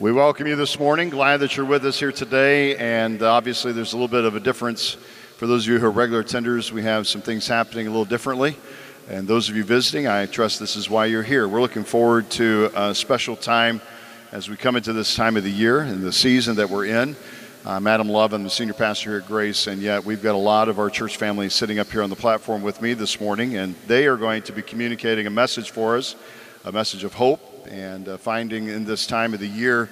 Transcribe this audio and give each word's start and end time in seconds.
We 0.00 0.12
welcome 0.12 0.46
you 0.46 0.56
this 0.56 0.78
morning. 0.78 1.10
Glad 1.10 1.40
that 1.40 1.58
you're 1.58 1.66
with 1.66 1.84
us 1.84 1.98
here 1.98 2.10
today. 2.10 2.74
And 2.76 3.22
uh, 3.22 3.34
obviously, 3.34 3.72
there's 3.72 3.92
a 3.92 3.96
little 3.96 4.08
bit 4.08 4.24
of 4.24 4.34
a 4.34 4.40
difference. 4.40 4.96
For 5.36 5.46
those 5.46 5.66
of 5.66 5.74
you 5.74 5.78
who 5.78 5.88
are 5.88 5.90
regular 5.90 6.24
attenders, 6.24 6.72
we 6.72 6.82
have 6.84 7.06
some 7.06 7.20
things 7.20 7.46
happening 7.46 7.86
a 7.86 7.90
little 7.90 8.06
differently. 8.06 8.56
And 9.10 9.28
those 9.28 9.50
of 9.50 9.56
you 9.56 9.62
visiting, 9.62 10.06
I 10.06 10.24
trust 10.24 10.58
this 10.58 10.74
is 10.74 10.88
why 10.88 11.04
you're 11.04 11.22
here. 11.22 11.46
We're 11.46 11.60
looking 11.60 11.84
forward 11.84 12.30
to 12.30 12.70
a 12.74 12.94
special 12.94 13.36
time 13.36 13.82
as 14.32 14.48
we 14.48 14.56
come 14.56 14.74
into 14.74 14.94
this 14.94 15.14
time 15.14 15.36
of 15.36 15.44
the 15.44 15.50
year 15.50 15.80
and 15.80 16.02
the 16.02 16.14
season 16.14 16.56
that 16.56 16.70
we're 16.70 16.86
in. 16.86 17.14
I'm 17.66 17.86
Adam 17.86 18.08
Love, 18.08 18.32
I'm 18.32 18.42
the 18.42 18.48
senior 18.48 18.72
pastor 18.72 19.10
here 19.10 19.18
at 19.18 19.26
Grace, 19.26 19.66
and 19.66 19.82
yet 19.82 20.02
we've 20.02 20.22
got 20.22 20.34
a 20.34 20.38
lot 20.38 20.70
of 20.70 20.78
our 20.78 20.88
church 20.88 21.18
family 21.18 21.50
sitting 21.50 21.78
up 21.78 21.90
here 21.90 22.02
on 22.02 22.08
the 22.08 22.16
platform 22.16 22.62
with 22.62 22.80
me 22.80 22.94
this 22.94 23.20
morning, 23.20 23.58
and 23.58 23.74
they 23.86 24.06
are 24.06 24.16
going 24.16 24.40
to 24.44 24.52
be 24.52 24.62
communicating 24.62 25.26
a 25.26 25.30
message 25.30 25.72
for 25.72 25.98
us, 25.98 26.16
a 26.64 26.72
message 26.72 27.04
of 27.04 27.12
hope, 27.12 27.49
and 27.68 28.08
uh, 28.08 28.16
finding 28.16 28.68
in 28.68 28.84
this 28.84 29.06
time 29.06 29.34
of 29.34 29.40
the 29.40 29.46
year 29.46 29.88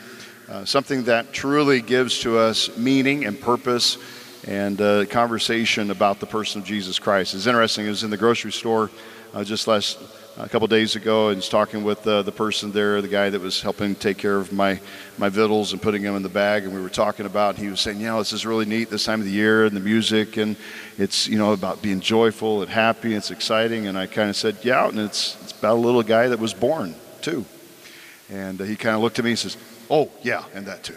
uh, 0.49 0.65
something 0.65 1.05
that 1.05 1.33
truly 1.33 1.81
gives 1.81 2.21
to 2.21 2.39
us 2.39 2.77
meaning 2.77 3.25
and 3.25 3.41
purpose 3.41 3.99
and 4.47 4.81
uh, 4.81 5.05
conversation 5.07 5.91
about 5.91 6.21
the 6.21 6.27
person 6.27 6.61
of 6.61 6.67
Jesus 6.67 6.99
Christ. 6.99 7.35
It's 7.35 7.47
interesting, 7.47 7.87
I 7.87 7.91
was 7.91 8.05
in 8.05 8.11
the 8.11 8.17
grocery 8.17 8.53
store 8.53 8.91
uh, 9.35 9.45
just 9.45 9.67
last 9.67 9.99
a 10.39 10.49
couple 10.49 10.69
days 10.69 10.95
ago 10.95 11.31
and 11.31 11.37
was 11.39 11.49
talking 11.49 11.83
with 11.83 12.07
uh, 12.07 12.23
the 12.23 12.31
person 12.31 12.71
there, 12.71 13.03
the 13.03 13.09
guy 13.09 13.29
that 13.29 13.41
was 13.41 13.61
helping 13.61 13.97
take 13.97 14.19
care 14.19 14.37
of 14.37 14.53
my, 14.53 14.81
my 15.19 15.29
vittles 15.29 15.73
and 15.73 15.83
putting 15.83 16.03
them 16.03 16.15
in 16.15 16.23
the 16.23 16.29
bag. 16.29 16.63
And 16.63 16.73
we 16.73 16.81
were 16.81 16.89
talking 16.89 17.27
about, 17.27 17.57
he 17.57 17.69
was 17.69 17.81
saying, 17.81 17.99
you 17.99 18.07
know, 18.07 18.19
this 18.19 18.33
is 18.33 18.47
really 18.47 18.65
neat 18.65 18.89
this 18.89 19.05
time 19.05 19.19
of 19.19 19.27
the 19.27 19.33
year 19.33 19.65
and 19.65 19.77
the 19.77 19.81
music, 19.81 20.37
and 20.37 20.55
it's, 20.97 21.27
you 21.27 21.39
know, 21.39 21.53
about 21.53 21.83
being 21.83 21.99
joyful 21.99 22.63
and 22.63 22.71
happy, 22.71 23.09
and 23.09 23.17
it's 23.17 23.33
exciting. 23.33 23.89
And 23.89 23.99
I 23.99 24.07
kind 24.07 24.31
of 24.31 24.37
said, 24.37 24.59
yeah, 24.63 24.89
and 24.89 25.01
it's, 25.01 25.37
it's 25.43 25.59
about 25.59 25.75
a 25.75 25.81
little 25.81 26.05
guy 26.05 26.29
that 26.29 26.39
was 26.39 26.55
born, 26.55 26.95
too. 27.21 27.45
And 28.31 28.61
uh, 28.61 28.65
he 28.65 28.77
kind 28.77 28.95
of 28.95 29.03
looked 29.03 29.19
at 29.19 29.25
me 29.25 29.33
and 29.33 29.39
says, 29.39 29.57
oh, 29.91 30.11
yeah, 30.23 30.45
and 30.55 30.67
that 30.67 30.83
too. 30.85 30.97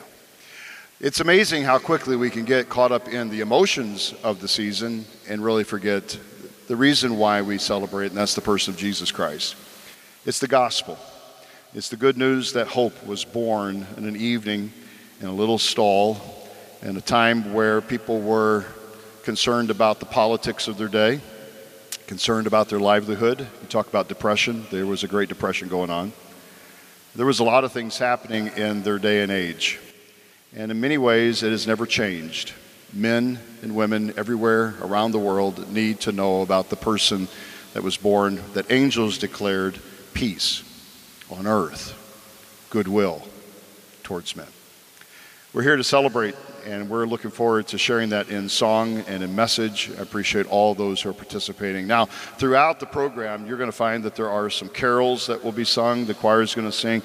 It's 0.99 1.19
amazing 1.19 1.63
how 1.63 1.79
quickly 1.79 2.15
we 2.15 2.29
can 2.29 2.45
get 2.45 2.69
caught 2.69 2.91
up 2.91 3.07
in 3.07 3.29
the 3.29 3.39
emotions 3.39 4.13
of 4.23 4.39
the 4.39 4.47
season 4.47 5.05
and 5.27 5.43
really 5.43 5.63
forget 5.63 6.19
the 6.67 6.75
reason 6.75 7.17
why 7.17 7.41
we 7.41 7.57
celebrate, 7.57 8.07
and 8.07 8.17
that's 8.17 8.35
the 8.35 8.41
person 8.41 8.73
of 8.73 8.79
Jesus 8.79 9.11
Christ. 9.11 9.55
It's 10.25 10.39
the 10.39 10.47
gospel. 10.47 10.97
It's 11.73 11.89
the 11.89 11.97
good 11.97 12.17
news 12.17 12.53
that 12.53 12.67
hope 12.67 13.05
was 13.05 13.25
born 13.25 13.87
in 13.97 14.05
an 14.05 14.15
evening 14.15 14.71
in 15.21 15.27
a 15.27 15.33
little 15.33 15.57
stall 15.57 16.21
in 16.81 16.97
a 16.97 17.01
time 17.01 17.53
where 17.53 17.81
people 17.81 18.19
were 18.19 18.65
concerned 19.23 19.69
about 19.69 19.99
the 19.99 20.05
politics 20.05 20.67
of 20.67 20.77
their 20.77 20.87
day, 20.87 21.21
concerned 22.07 22.47
about 22.47 22.69
their 22.69 22.79
livelihood. 22.79 23.39
You 23.39 23.67
talk 23.69 23.87
about 23.87 24.07
depression, 24.07 24.65
there 24.69 24.85
was 24.85 25.03
a 25.03 25.07
Great 25.07 25.29
Depression 25.29 25.67
going 25.67 25.89
on. 25.89 26.13
There 27.13 27.25
was 27.25 27.39
a 27.39 27.43
lot 27.43 27.65
of 27.65 27.73
things 27.73 27.97
happening 27.97 28.47
in 28.55 28.83
their 28.83 28.97
day 28.97 29.21
and 29.21 29.31
age. 29.31 29.79
And 30.55 30.71
in 30.71 30.79
many 30.79 30.97
ways, 30.97 31.43
it 31.43 31.51
has 31.51 31.67
never 31.67 31.85
changed 31.85 32.53
men 32.93 33.39
and 33.61 33.75
women 33.75 34.13
everywhere 34.17 34.75
around 34.81 35.11
the 35.11 35.19
world 35.19 35.71
need 35.71 35.99
to 36.01 36.11
know 36.11 36.41
about 36.41 36.69
the 36.69 36.75
person 36.75 37.27
that 37.73 37.83
was 37.83 37.97
born, 37.97 38.41
that 38.53 38.71
angels 38.71 39.17
declared 39.17 39.79
peace 40.13 40.63
on 41.29 41.47
earth, 41.47 41.95
goodwill 42.69 43.21
towards 44.03 44.35
men. 44.35 44.47
We're 45.53 45.63
here 45.63 45.75
to 45.75 45.83
celebrate, 45.83 46.33
and 46.65 46.89
we're 46.89 47.05
looking 47.05 47.29
forward 47.29 47.67
to 47.67 47.77
sharing 47.77 48.11
that 48.11 48.29
in 48.29 48.47
song 48.47 48.99
and 48.99 49.21
in 49.21 49.35
message. 49.35 49.91
I 49.99 50.01
appreciate 50.01 50.45
all 50.45 50.73
those 50.73 51.01
who 51.01 51.09
are 51.09 51.13
participating. 51.13 51.87
Now, 51.87 52.05
throughout 52.05 52.79
the 52.79 52.85
program, 52.85 53.45
you're 53.45 53.57
going 53.57 53.67
to 53.67 53.75
find 53.75 54.01
that 54.05 54.15
there 54.15 54.29
are 54.29 54.49
some 54.49 54.69
carols 54.69 55.27
that 55.27 55.43
will 55.43 55.51
be 55.51 55.65
sung, 55.65 56.05
the 56.05 56.13
choir 56.13 56.41
is 56.41 56.55
going 56.55 56.69
to 56.69 56.71
sing, 56.71 57.03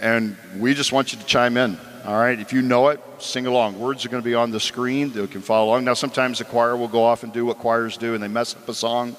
and 0.00 0.36
we 0.58 0.74
just 0.74 0.92
want 0.92 1.12
you 1.12 1.18
to 1.18 1.24
chime 1.24 1.56
in. 1.56 1.76
All 2.04 2.14
right, 2.14 2.38
if 2.38 2.52
you 2.52 2.62
know 2.62 2.86
it, 2.90 3.00
sing 3.18 3.48
along. 3.48 3.80
Words 3.80 4.06
are 4.06 4.10
going 4.10 4.22
to 4.22 4.24
be 4.24 4.36
on 4.36 4.52
the 4.52 4.60
screen. 4.60 5.12
You 5.12 5.26
can 5.26 5.40
follow 5.40 5.70
along. 5.70 5.84
Now, 5.84 5.94
sometimes 5.94 6.38
the 6.38 6.44
choir 6.44 6.76
will 6.76 6.86
go 6.86 7.02
off 7.02 7.24
and 7.24 7.32
do 7.32 7.46
what 7.46 7.58
choirs 7.58 7.96
do, 7.96 8.14
and 8.14 8.22
they 8.22 8.28
mess 8.28 8.54
up 8.54 8.68
a 8.68 8.74
song. 8.74 9.16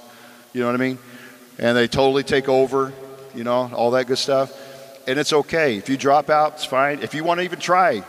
You 0.53 0.61
know 0.61 0.67
what 0.67 0.75
I 0.75 0.77
mean? 0.77 0.99
And 1.57 1.75
they 1.75 1.89
totally 1.89 2.23
take 2.23 2.47
over. 2.47 2.93
You 3.35 3.43
know, 3.43 3.69
all 3.73 3.91
that 3.91 4.07
good 4.07 4.19
stuff. 4.19 4.57
And 5.05 5.19
it's 5.19 5.33
okay. 5.33 5.75
If 5.75 5.89
you 5.89 5.97
drop 5.97 6.29
out, 6.29 6.53
it's 6.53 6.65
fine. 6.65 6.99
If 7.01 7.13
you 7.13 7.25
want 7.25 7.41
to 7.41 7.43
even 7.43 7.59
try, 7.59 8.05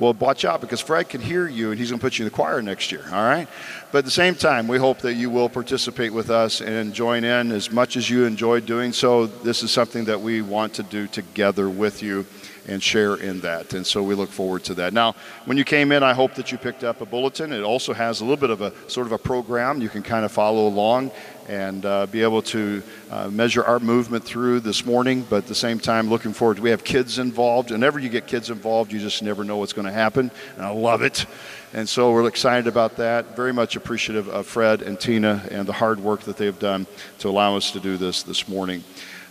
well, 0.00 0.14
watch 0.14 0.46
out 0.46 0.62
because 0.62 0.80
Fred 0.80 1.10
can 1.10 1.20
hear 1.20 1.46
you 1.46 1.70
and 1.70 1.78
he's 1.78 1.90
going 1.90 2.00
to 2.00 2.02
put 2.02 2.18
you 2.18 2.24
in 2.24 2.30
the 2.30 2.34
choir 2.34 2.62
next 2.62 2.90
year, 2.90 3.04
all 3.12 3.22
right? 3.22 3.46
But 3.92 3.98
at 3.98 4.04
the 4.06 4.10
same 4.10 4.34
time, 4.34 4.66
we 4.66 4.78
hope 4.78 5.00
that 5.00 5.14
you 5.14 5.28
will 5.28 5.50
participate 5.50 6.12
with 6.12 6.30
us 6.30 6.62
and 6.62 6.94
join 6.94 7.22
in 7.22 7.52
as 7.52 7.70
much 7.70 7.98
as 7.98 8.08
you 8.08 8.24
enjoy 8.24 8.60
doing 8.60 8.94
so. 8.94 9.26
This 9.26 9.62
is 9.62 9.70
something 9.70 10.06
that 10.06 10.22
we 10.22 10.40
want 10.40 10.72
to 10.74 10.82
do 10.82 11.06
together 11.06 11.68
with 11.68 12.02
you 12.02 12.24
and 12.66 12.82
share 12.82 13.16
in 13.16 13.40
that. 13.40 13.74
And 13.74 13.86
so 13.86 14.02
we 14.02 14.14
look 14.14 14.30
forward 14.30 14.64
to 14.64 14.74
that. 14.74 14.92
Now, 14.92 15.14
when 15.44 15.56
you 15.56 15.64
came 15.64 15.92
in, 15.92 16.02
I 16.02 16.12
hope 16.12 16.34
that 16.34 16.52
you 16.52 16.58
picked 16.58 16.84
up 16.84 17.00
a 17.00 17.06
bulletin. 17.06 17.52
It 17.52 17.62
also 17.62 17.92
has 17.92 18.20
a 18.20 18.24
little 18.24 18.36
bit 18.36 18.50
of 18.50 18.60
a 18.62 18.72
sort 18.88 19.06
of 19.06 19.12
a 19.12 19.18
program 19.18 19.80
you 19.80 19.88
can 19.88 20.02
kind 20.02 20.24
of 20.24 20.32
follow 20.32 20.66
along 20.66 21.10
and 21.48 21.84
uh, 21.84 22.06
be 22.06 22.22
able 22.22 22.42
to 22.42 22.80
uh, 23.10 23.28
measure 23.28 23.64
our 23.64 23.80
movement 23.80 24.24
through 24.24 24.60
this 24.60 24.86
morning. 24.86 25.26
But 25.28 25.38
at 25.38 25.46
the 25.46 25.54
same 25.54 25.80
time, 25.80 26.08
looking 26.08 26.32
forward 26.32 26.60
we 26.60 26.70
have 26.70 26.84
kids 26.84 27.18
involved. 27.18 27.72
Whenever 27.72 27.98
you 27.98 28.08
get 28.08 28.26
kids 28.26 28.50
involved, 28.50 28.92
you 28.92 29.00
just 29.00 29.22
never 29.22 29.42
know 29.42 29.56
what's 29.56 29.72
going 29.72 29.86
to 29.86 29.92
happen. 29.92 30.30
And 30.56 30.64
I 30.64 30.70
love 30.70 31.02
it. 31.02 31.26
And 31.72 31.88
so 31.88 32.12
we're 32.12 32.26
excited 32.28 32.66
about 32.66 32.96
that. 32.96 33.36
Very 33.36 33.52
much 33.52 33.76
appreciative 33.76 34.28
of 34.28 34.46
Fred 34.46 34.82
and 34.82 34.98
Tina 34.98 35.42
and 35.50 35.66
the 35.66 35.72
hard 35.72 36.00
work 36.00 36.22
that 36.22 36.36
they've 36.36 36.58
done 36.58 36.86
to 37.18 37.28
allow 37.28 37.56
us 37.56 37.72
to 37.72 37.80
do 37.80 37.96
this 37.96 38.22
this 38.22 38.48
morning. 38.48 38.84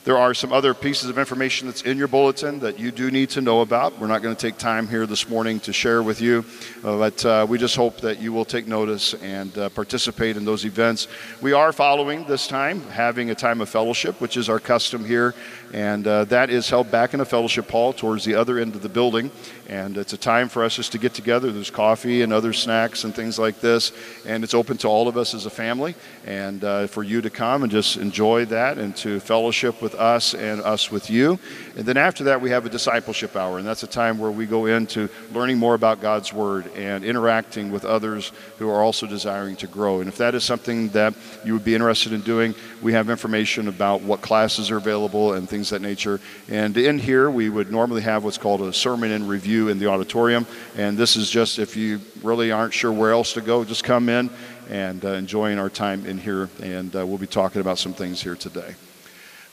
There 0.05 0.17
are 0.17 0.33
some 0.33 0.53
other 0.53 0.73
pieces 0.73 1.09
of 1.09 1.17
information 1.17 1.67
that's 1.67 1.81
in 1.81 1.97
your 1.97 2.07
bulletin 2.07 2.59
that 2.59 2.79
you 2.79 2.89
do 2.89 3.11
need 3.11 3.29
to 3.31 3.41
know 3.41 3.59
about. 3.59 3.99
We're 3.99 4.07
not 4.07 4.21
going 4.21 4.33
to 4.33 4.39
take 4.39 4.57
time 4.57 4.87
here 4.87 5.05
this 5.05 5.27
morning 5.27 5.59
to 5.61 5.73
share 5.73 6.01
with 6.01 6.21
you, 6.21 6.45
uh, 6.85 6.97
but 6.97 7.25
uh, 7.25 7.45
we 7.49 7.57
just 7.57 7.75
hope 7.75 7.97
that 7.97 8.21
you 8.21 8.31
will 8.31 8.45
take 8.45 8.65
notice 8.65 9.13
and 9.15 9.55
uh, 9.57 9.67
participate 9.67 10.37
in 10.37 10.45
those 10.45 10.63
events. 10.63 11.09
We 11.41 11.51
are 11.51 11.73
following 11.73 12.23
this 12.23 12.47
time, 12.47 12.79
having 12.91 13.29
a 13.29 13.35
time 13.35 13.59
of 13.59 13.67
fellowship, 13.67 14.21
which 14.21 14.37
is 14.37 14.47
our 14.47 14.59
custom 14.59 15.03
here, 15.03 15.35
and 15.73 16.07
uh, 16.07 16.23
that 16.25 16.49
is 16.49 16.69
held 16.69 16.89
back 16.89 17.13
in 17.13 17.19
a 17.19 17.25
fellowship 17.25 17.69
hall 17.69 17.91
towards 17.91 18.23
the 18.23 18.35
other 18.35 18.57
end 18.57 18.75
of 18.75 18.81
the 18.81 18.89
building. 18.89 19.29
And 19.69 19.97
it's 19.97 20.13
a 20.13 20.17
time 20.17 20.49
for 20.49 20.63
us 20.63 20.75
just 20.75 20.93
to 20.93 20.97
get 20.97 21.13
together. 21.13 21.51
There's 21.51 21.69
coffee 21.69 22.23
and 22.23 22.33
other 22.33 22.53
snacks 22.53 23.03
and 23.03 23.13
things 23.13 23.37
like 23.37 23.61
this, 23.61 23.91
and 24.25 24.43
it's 24.43 24.55
open 24.55 24.77
to 24.77 24.87
all 24.87 25.07
of 25.07 25.15
us 25.15 25.35
as 25.35 25.45
a 25.45 25.51
family, 25.51 25.93
and 26.25 26.63
uh, 26.63 26.87
for 26.87 27.03
you 27.03 27.21
to 27.21 27.29
come 27.29 27.61
and 27.61 27.71
just 27.71 27.97
enjoy 27.97 28.45
that 28.45 28.79
and 28.79 28.95
to 28.97 29.19
fellowship 29.19 29.79
with 29.79 29.93
us 29.93 30.33
and 30.33 30.59
us 30.61 30.89
with 30.89 31.11
you. 31.11 31.37
And 31.77 31.85
then 31.85 31.97
after 31.97 32.23
that, 32.23 32.41
we 32.41 32.49
have 32.49 32.65
a 32.65 32.69
discipleship 32.69 33.35
hour, 33.35 33.59
and 33.59 33.67
that's 33.67 33.83
a 33.83 33.87
time 33.87 34.17
where 34.17 34.31
we 34.31 34.47
go 34.47 34.65
into 34.65 35.07
learning 35.33 35.59
more 35.59 35.75
about 35.75 36.01
God's 36.01 36.33
Word 36.33 36.65
and 36.73 37.05
interacting 37.05 37.71
with 37.71 37.85
others 37.85 38.31
who 38.57 38.69
are 38.69 38.81
also 38.81 39.05
desiring 39.05 39.55
to 39.57 39.67
grow. 39.67 39.99
And 39.99 40.07
if 40.07 40.17
that 40.17 40.33
is 40.33 40.43
something 40.43 40.89
that 40.89 41.13
you 41.45 41.53
would 41.53 41.63
be 41.63 41.75
interested 41.75 42.11
in 42.11 42.21
doing, 42.21 42.55
we 42.81 42.93
have 42.93 43.11
information 43.11 43.67
about 43.67 44.01
what 44.01 44.21
classes 44.21 44.71
are 44.71 44.77
available 44.77 45.33
and 45.33 45.47
things 45.47 45.69
that 45.69 45.83
nature. 45.83 46.19
And 46.47 46.75
in 46.75 46.97
here, 46.97 47.29
we 47.29 47.49
would 47.49 47.71
normally 47.71 48.01
have 48.01 48.23
what's 48.23 48.39
called 48.39 48.61
a 48.63 48.73
sermon 48.73 49.11
and 49.11 49.29
review 49.29 49.58
in 49.67 49.79
the 49.79 49.87
auditorium. 49.87 50.47
And 50.77 50.97
this 50.97 51.17
is 51.17 51.29
just 51.29 51.59
if 51.59 51.75
you 51.75 51.99
really 52.23 52.51
aren't 52.51 52.73
sure 52.73 52.91
where 52.93 53.11
else 53.11 53.33
to 53.33 53.41
go, 53.41 53.65
just 53.65 53.83
come 53.83 54.07
in 54.07 54.29
and 54.69 55.03
uh, 55.03 55.09
enjoying 55.09 55.59
our 55.59 55.69
time 55.69 56.05
in 56.05 56.17
here. 56.17 56.49
And 56.61 56.95
uh, 56.95 57.05
we'll 57.05 57.17
be 57.17 57.27
talking 57.27 57.59
about 57.59 57.79
some 57.79 57.93
things 57.93 58.21
here 58.21 58.35
today. 58.35 58.75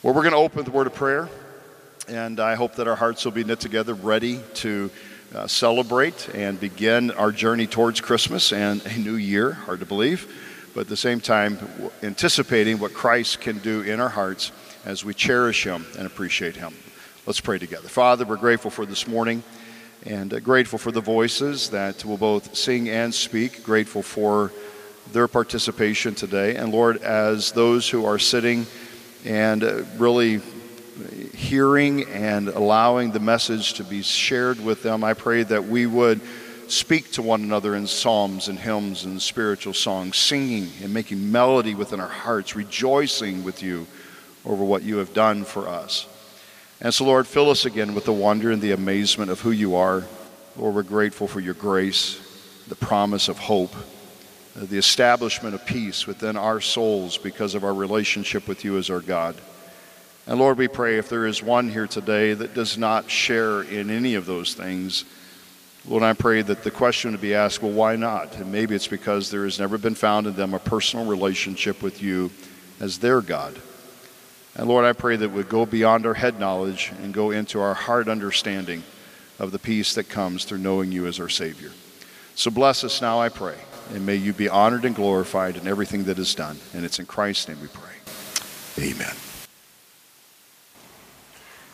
Well, 0.02 0.14
we're 0.14 0.22
going 0.22 0.34
to 0.34 0.38
open 0.38 0.58
with 0.58 0.68
a 0.68 0.70
word 0.70 0.86
of 0.86 0.94
prayer, 0.94 1.28
and 2.06 2.38
I 2.38 2.54
hope 2.54 2.76
that 2.76 2.86
our 2.86 2.94
hearts 2.94 3.24
will 3.24 3.32
be 3.32 3.42
knit 3.42 3.58
together, 3.58 3.94
ready 3.94 4.40
to 4.54 4.90
uh, 5.34 5.46
celebrate 5.46 6.28
and 6.34 6.60
begin 6.60 7.10
our 7.10 7.32
journey 7.32 7.66
towards 7.66 8.00
Christmas 8.00 8.52
and 8.52 8.84
a 8.86 8.98
new 8.98 9.16
year. 9.16 9.52
Hard 9.52 9.80
to 9.80 9.86
believe, 9.86 10.30
but 10.74 10.82
at 10.82 10.88
the 10.88 10.96
same 10.96 11.20
time, 11.20 11.58
anticipating 12.02 12.78
what 12.78 12.94
Christ 12.94 13.40
can 13.40 13.58
do 13.58 13.82
in 13.82 13.98
our 13.98 14.08
hearts 14.08 14.52
as 14.84 15.04
we 15.04 15.14
cherish 15.14 15.64
Him 15.64 15.84
and 15.98 16.06
appreciate 16.06 16.56
Him. 16.56 16.72
Let's 17.26 17.40
pray 17.40 17.58
together. 17.58 17.88
Father, 17.88 18.24
we're 18.24 18.36
grateful 18.36 18.70
for 18.70 18.86
this 18.86 19.08
morning 19.08 19.42
and 20.06 20.32
uh, 20.32 20.40
grateful 20.40 20.78
for 20.78 20.92
the 20.92 21.00
voices 21.00 21.70
that 21.70 22.04
will 22.04 22.16
both 22.16 22.56
sing 22.56 22.88
and 22.88 23.14
speak, 23.14 23.64
grateful 23.64 24.02
for 24.02 24.52
their 25.12 25.28
participation 25.28 26.14
today. 26.14 26.56
And 26.56 26.72
Lord, 26.72 27.02
as 27.02 27.52
those 27.52 27.88
who 27.88 28.06
are 28.06 28.18
sitting, 28.18 28.66
and 29.24 29.64
uh, 29.64 29.82
really 29.98 30.40
hearing 31.34 32.04
and 32.04 32.48
allowing 32.48 33.10
the 33.10 33.20
message 33.20 33.74
to 33.74 33.84
be 33.84 34.02
shared 34.02 34.64
with 34.64 34.82
them. 34.82 35.04
I 35.04 35.14
pray 35.14 35.42
that 35.42 35.64
we 35.64 35.86
would 35.86 36.20
speak 36.68 37.12
to 37.12 37.22
one 37.22 37.42
another 37.42 37.74
in 37.74 37.86
psalms 37.86 38.48
and 38.48 38.58
hymns 38.58 39.04
and 39.04 39.20
spiritual 39.20 39.74
songs, 39.74 40.16
singing 40.16 40.70
and 40.82 40.94
making 40.94 41.30
melody 41.30 41.74
within 41.74 42.00
our 42.00 42.08
hearts, 42.08 42.56
rejoicing 42.56 43.44
with 43.44 43.62
you 43.62 43.86
over 44.44 44.64
what 44.64 44.82
you 44.82 44.96
have 44.98 45.12
done 45.12 45.44
for 45.44 45.68
us. 45.68 46.06
And 46.80 46.92
so, 46.92 47.04
Lord, 47.04 47.26
fill 47.26 47.50
us 47.50 47.64
again 47.64 47.94
with 47.94 48.04
the 48.04 48.12
wonder 48.12 48.50
and 48.50 48.60
the 48.60 48.72
amazement 48.72 49.30
of 49.30 49.40
who 49.40 49.50
you 49.50 49.76
are. 49.76 50.04
Lord, 50.56 50.74
we're 50.74 50.82
grateful 50.82 51.26
for 51.26 51.40
your 51.40 51.54
grace, 51.54 52.20
the 52.68 52.74
promise 52.74 53.28
of 53.28 53.38
hope 53.38 53.74
the 54.56 54.78
establishment 54.78 55.54
of 55.54 55.66
peace 55.66 56.06
within 56.06 56.36
our 56.36 56.60
souls 56.60 57.18
because 57.18 57.54
of 57.54 57.62
our 57.62 57.74
relationship 57.74 58.48
with 58.48 58.64
you 58.64 58.78
as 58.78 58.88
our 58.88 59.00
God. 59.00 59.36
And 60.26 60.38
Lord, 60.38 60.56
we 60.56 60.66
pray 60.66 60.96
if 60.96 61.08
there 61.08 61.26
is 61.26 61.42
one 61.42 61.68
here 61.68 61.86
today 61.86 62.32
that 62.32 62.54
does 62.54 62.78
not 62.78 63.10
share 63.10 63.62
in 63.62 63.90
any 63.90 64.14
of 64.14 64.24
those 64.24 64.54
things, 64.54 65.04
Lord, 65.86 66.02
I 66.02 66.14
pray 66.14 66.42
that 66.42 66.64
the 66.64 66.70
question 66.70 67.12
would 67.12 67.20
be 67.20 67.34
asked, 67.34 67.62
well, 67.62 67.70
why 67.70 67.96
not? 67.96 68.34
And 68.36 68.50
maybe 68.50 68.74
it's 68.74 68.88
because 68.88 69.30
there 69.30 69.44
has 69.44 69.60
never 69.60 69.78
been 69.78 69.94
found 69.94 70.26
in 70.26 70.34
them 70.34 70.54
a 70.54 70.58
personal 70.58 71.06
relationship 71.06 71.82
with 71.82 72.02
you 72.02 72.30
as 72.80 72.98
their 72.98 73.20
God. 73.20 73.60
And 74.56 74.68
Lord, 74.68 74.86
I 74.86 74.94
pray 74.94 75.16
that 75.16 75.28
we 75.28 75.42
go 75.42 75.66
beyond 75.66 76.06
our 76.06 76.14
head 76.14 76.40
knowledge 76.40 76.90
and 77.02 77.12
go 77.12 77.30
into 77.30 77.60
our 77.60 77.74
heart 77.74 78.08
understanding 78.08 78.84
of 79.38 79.52
the 79.52 79.58
peace 79.58 79.94
that 79.94 80.08
comes 80.08 80.44
through 80.44 80.58
knowing 80.58 80.90
you 80.90 81.06
as 81.06 81.20
our 81.20 81.28
Savior. 81.28 81.72
So 82.34 82.50
bless 82.50 82.82
us 82.82 83.02
now, 83.02 83.20
I 83.20 83.28
pray, 83.28 83.56
and 83.92 84.06
may 84.06 84.16
you 84.16 84.32
be 84.32 84.48
honored 84.48 84.86
and 84.86 84.94
glorified 84.94 85.56
in 85.56 85.68
everything 85.68 86.04
that 86.04 86.18
is 86.18 86.34
done. 86.34 86.58
And 86.72 86.86
it's 86.86 86.98
in 86.98 87.04
Christ's 87.04 87.48
name 87.48 87.60
we 87.60 87.68
pray. 87.68 87.92
Amen. 88.78 89.14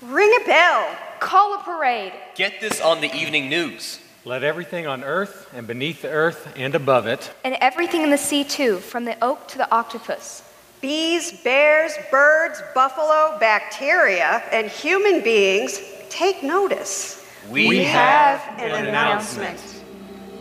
Ring 0.02 0.36
a 0.42 0.46
bell. 0.46 0.96
Call 1.20 1.54
a 1.54 1.58
parade. 1.62 2.12
Get 2.34 2.60
this 2.60 2.80
on 2.80 3.00
the 3.00 3.14
evening 3.14 3.48
news. 3.48 4.00
Let 4.24 4.42
everything 4.42 4.88
on 4.88 5.04
earth 5.04 5.48
and 5.54 5.68
beneath 5.68 6.02
the 6.02 6.10
earth 6.10 6.52
and 6.56 6.74
above 6.74 7.06
it, 7.06 7.32
And 7.44 7.56
everything 7.60 8.02
in 8.02 8.10
the 8.10 8.18
sea, 8.18 8.42
too, 8.42 8.78
from 8.78 9.04
the 9.04 9.22
oak 9.22 9.46
to 9.48 9.58
the 9.58 9.72
octopus. 9.72 10.42
Bees, 10.82 11.30
bears, 11.30 11.92
birds, 12.10 12.60
buffalo, 12.74 13.38
bacteria, 13.38 14.42
and 14.50 14.66
human 14.68 15.22
beings 15.22 15.80
take 16.08 16.42
notice. 16.42 17.24
We, 17.48 17.84
have 17.84 18.40
an 18.58 18.86
announcement. 18.86 19.60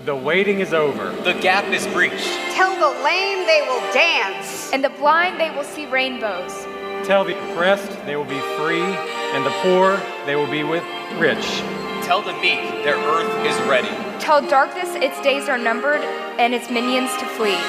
the 0.03 0.15
waiting 0.15 0.59
is 0.59 0.73
over. 0.73 1.11
The 1.21 1.33
gap 1.33 1.65
is 1.65 1.85
breached. 1.93 2.25
Tell 2.55 2.73
the 2.73 3.03
lame 3.03 3.45
they 3.45 3.61
will 3.67 3.93
dance. 3.93 4.71
And 4.73 4.83
the 4.83 4.89
blind, 4.89 5.39
they 5.39 5.51
will 5.51 5.63
see 5.63 5.85
rainbows. 5.85 6.65
Tell 7.05 7.23
the 7.23 7.37
oppressed 7.51 7.91
they 8.07 8.15
will 8.15 8.25
be 8.25 8.41
free, 8.57 8.81
and 8.81 9.45
the 9.45 9.53
poor 9.61 10.01
they 10.25 10.35
will 10.35 10.49
be 10.49 10.63
with 10.63 10.83
rich. 11.19 11.61
Tell 12.03 12.21
the 12.21 12.33
meek 12.33 12.59
their 12.83 12.97
earth 12.97 13.45
is 13.45 13.55
ready. 13.69 13.89
Tell 14.19 14.41
darkness 14.41 14.95
its 14.95 15.19
days 15.21 15.47
are 15.47 15.57
numbered 15.57 16.01
and 16.39 16.53
its 16.53 16.69
minions 16.69 17.15
to 17.17 17.25
flee. 17.25 17.61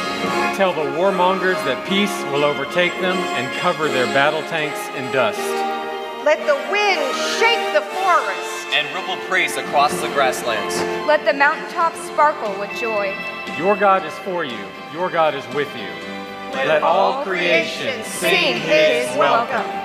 Tell 0.57 0.73
the 0.73 0.91
warmongers 0.99 1.63
that 1.65 1.87
peace 1.89 2.13
will 2.33 2.45
overtake 2.45 2.93
them 3.01 3.17
and 3.37 3.61
cover 3.61 3.89
their 3.89 4.07
battle 4.07 4.43
tanks 4.49 4.81
in 4.97 5.11
dust. 5.13 5.39
Let 6.25 6.39
the 6.47 6.55
wind 6.71 7.03
shake 7.39 7.75
the 7.75 7.83
forest. 8.03 8.67
And 8.73 8.89
ripple 8.95 9.17
praise 9.29 9.57
across 9.57 9.93
the 10.01 10.09
grasslands. 10.09 10.77
Let 11.07 11.25
the 11.25 11.33
mountaintops 11.35 12.01
sparkle 12.09 12.59
with 12.59 12.71
joy. 12.81 13.15
Your 13.59 13.77
God 13.77 14.05
is 14.05 14.15
for 14.21 14.45
you, 14.45 14.65
your 14.93 15.11
God 15.11 15.35
is 15.35 15.47
with 15.55 15.69
you. 15.77 15.89
Let 16.53 16.83
all 16.83 17.25
creation 17.25 18.03
sing 18.05 18.57
his 18.61 19.09
welcome. 19.17 19.63
Prepare 19.63 19.82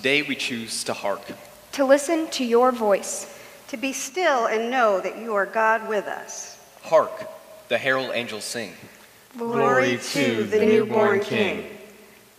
Today 0.00 0.22
we 0.22 0.34
choose 0.34 0.82
to 0.84 0.94
hark. 0.94 1.20
to 1.72 1.84
listen 1.84 2.26
to 2.30 2.42
your 2.42 2.72
voice. 2.72 3.38
To 3.68 3.76
be 3.76 3.92
still 3.92 4.46
and 4.46 4.70
know 4.70 4.98
that 4.98 5.18
you 5.18 5.34
are 5.34 5.44
God 5.44 5.86
with 5.90 6.06
us. 6.06 6.58
Hark, 6.80 7.28
the 7.68 7.76
herald 7.76 8.12
angels 8.14 8.44
sing. 8.44 8.72
Glory 9.36 9.98
to 9.98 10.44
the 10.44 10.64
newborn 10.64 11.20
King. 11.20 11.66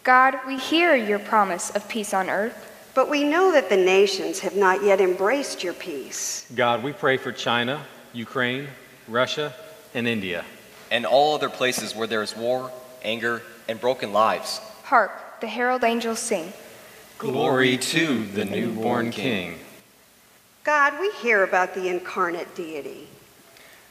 God, 0.01 0.39
we 0.47 0.57
hear 0.57 0.95
your 0.95 1.19
promise 1.19 1.69
of 1.75 1.87
peace 1.87 2.15
on 2.15 2.31
earth. 2.31 2.57
But 2.95 3.11
we 3.11 3.23
know 3.23 3.51
that 3.51 3.69
the 3.69 3.77
nations 3.77 4.39
have 4.39 4.55
not 4.55 4.83
yet 4.83 4.99
embraced 4.99 5.63
your 5.63 5.75
peace. 5.75 6.47
God, 6.55 6.81
we 6.81 6.93
pray 6.93 7.17
for 7.17 7.31
China, 7.31 7.85
Ukraine, 8.11 8.69
Russia, 9.07 9.53
and 9.93 10.07
India. 10.07 10.45
And 10.89 11.05
all 11.05 11.35
other 11.35 11.47
places 11.47 11.95
where 11.95 12.07
there 12.07 12.23
is 12.23 12.35
war, 12.35 12.71
anger, 13.03 13.43
and 13.67 13.79
broken 13.79 14.13
lives. 14.13 14.57
Hark, 14.81 15.11
the 15.41 15.47
herald 15.47 15.83
angels 15.83 16.17
sing. 16.17 16.51
Glory 17.21 17.77
to 17.77 18.25
the 18.25 18.43
newborn 18.45 19.11
King. 19.11 19.59
God, 20.63 20.99
we 20.99 21.11
hear 21.21 21.43
about 21.43 21.75
the 21.75 21.87
incarnate 21.87 22.55
deity. 22.55 23.07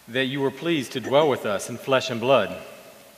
That 0.08 0.24
you 0.24 0.40
were 0.40 0.50
pleased 0.50 0.90
to 0.94 1.00
dwell 1.00 1.28
with 1.28 1.46
us 1.46 1.70
in 1.70 1.76
flesh 1.76 2.10
and 2.10 2.20
blood. 2.20 2.60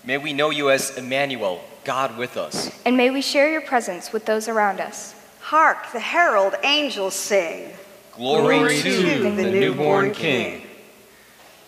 May 0.04 0.18
we 0.18 0.34
know 0.34 0.50
you 0.50 0.68
as 0.68 0.98
Emmanuel, 0.98 1.64
God 1.84 2.18
with 2.18 2.36
us. 2.36 2.70
And 2.84 2.94
may 2.94 3.08
we 3.08 3.22
share 3.22 3.50
your 3.50 3.62
presence 3.62 4.12
with 4.12 4.26
those 4.26 4.48
around 4.48 4.80
us. 4.80 5.14
Hark, 5.40 5.90
the 5.92 6.00
herald 6.00 6.56
angels 6.62 7.14
sing. 7.14 7.70
Glory, 8.14 8.82
to 8.82 9.30
the 9.30 9.50
newborn 9.50 10.12
King. 10.12 10.66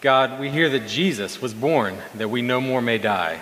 God, 0.03 0.39
we 0.39 0.51
hear 0.51 0.69
that 0.69 0.87
Jesus 0.87 1.41
was 1.41 1.55
born 1.55 1.97
that 2.15 2.29
we 2.29 2.43
no 2.43 2.61
more 2.61 2.83
may 2.83 2.99
die. 2.99 3.41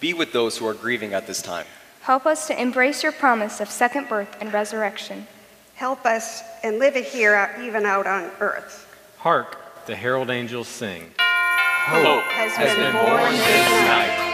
Be 0.00 0.12
with 0.12 0.32
those 0.32 0.58
who 0.58 0.66
are 0.66 0.74
grieving 0.74 1.14
at 1.14 1.28
this 1.28 1.40
time. 1.40 1.66
Help 2.08 2.24
us 2.24 2.46
to 2.46 2.58
embrace 2.58 3.02
your 3.02 3.12
promise 3.12 3.60
of 3.60 3.68
second 3.68 4.08
birth 4.08 4.34
and 4.40 4.50
resurrection. 4.50 5.26
Help 5.74 6.06
us 6.06 6.42
and 6.64 6.78
live 6.78 6.96
it 6.96 7.04
here, 7.04 7.54
even 7.60 7.84
out 7.84 8.06
on 8.06 8.30
earth. 8.40 8.96
Hark, 9.18 9.58
the 9.84 9.94
herald 9.94 10.30
angels 10.30 10.68
sing. 10.68 11.02
Hope 11.18 12.22
Has, 12.32 12.52
Has 12.52 12.74
been, 12.74 12.92
been 12.92 12.92
born 12.94 13.20
born 13.20 13.32
this 13.32 13.44
this 13.44 13.70
night. 13.86 14.27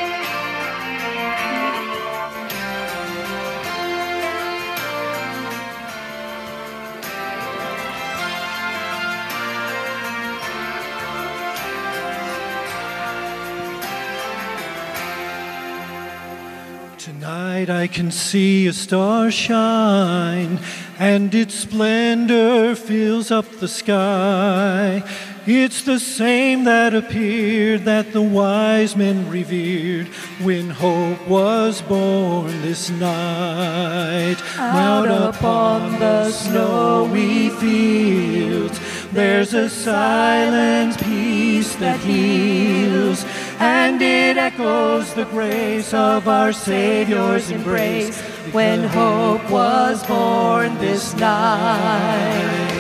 Night. 17.67 17.75
I 17.75 17.87
can 17.87 18.11
see 18.11 18.67
a 18.67 18.73
star 18.73 19.31
shine, 19.31 20.59
and 20.99 21.35
its 21.35 21.55
splendor 21.55 22.75
fills 22.75 23.31
up 23.31 23.49
the 23.61 23.69
sky. 23.69 25.03
It's 25.47 25.83
the 25.83 25.99
same 25.99 26.65
that 26.65 26.95
appeared 26.95 27.85
that 27.85 28.13
the 28.13 28.23
wise 28.23 28.97
men 28.97 29.29
revered 29.29 30.09
when 30.43 30.71
hope 30.71 31.29
was 31.29 31.83
born 31.83 32.63
this 32.63 32.89
night. 32.89 34.37
Out 34.59 35.09
upon 35.09 35.99
the 35.99 36.31
snowy 36.31 37.51
fields, 37.51 38.81
there's 39.13 39.53
a 39.53 39.69
silent 39.69 40.99
peace 41.03 41.77
that 41.77 42.01
heals, 42.01 43.25
and 43.65 44.03
it 44.03 44.37
echoes 44.37 45.15
the 45.15 45.25
grace 45.25 45.95
of 45.95 46.29
our 46.29 46.53
Savior's 46.53 47.51
embrace 47.51 48.21
when 48.53 48.85
hope 48.85 49.49
was 49.51 50.07
born 50.07 50.77
this 50.79 51.15
night. 51.15 52.74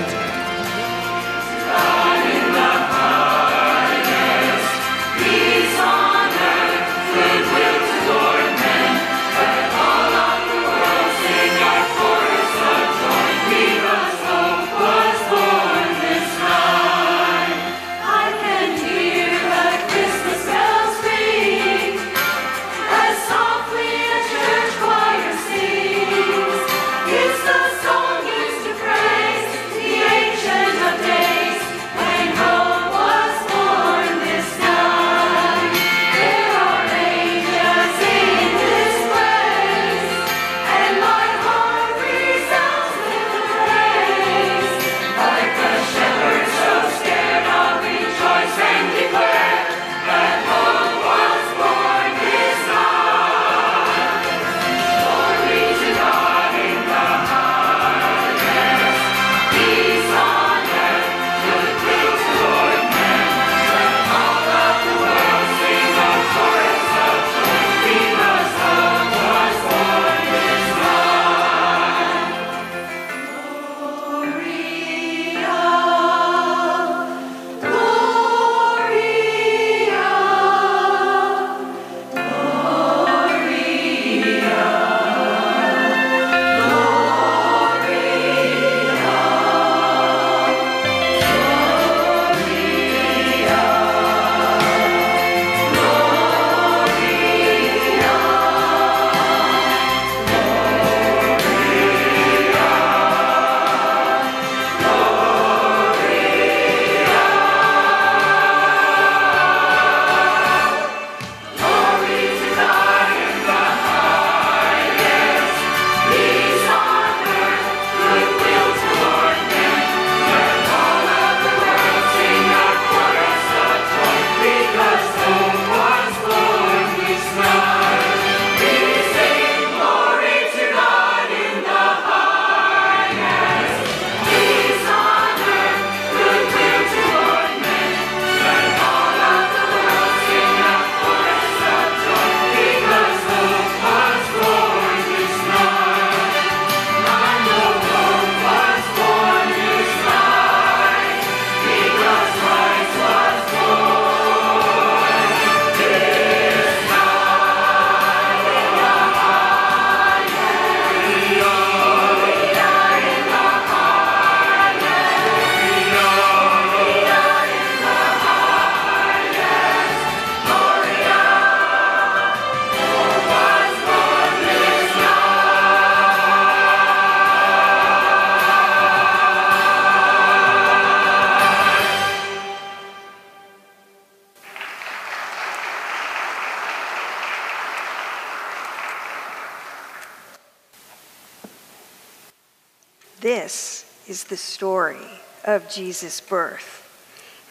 Story 194.55 195.09
of 195.45 195.69
Jesus' 195.69 196.21
birth. 196.21 196.81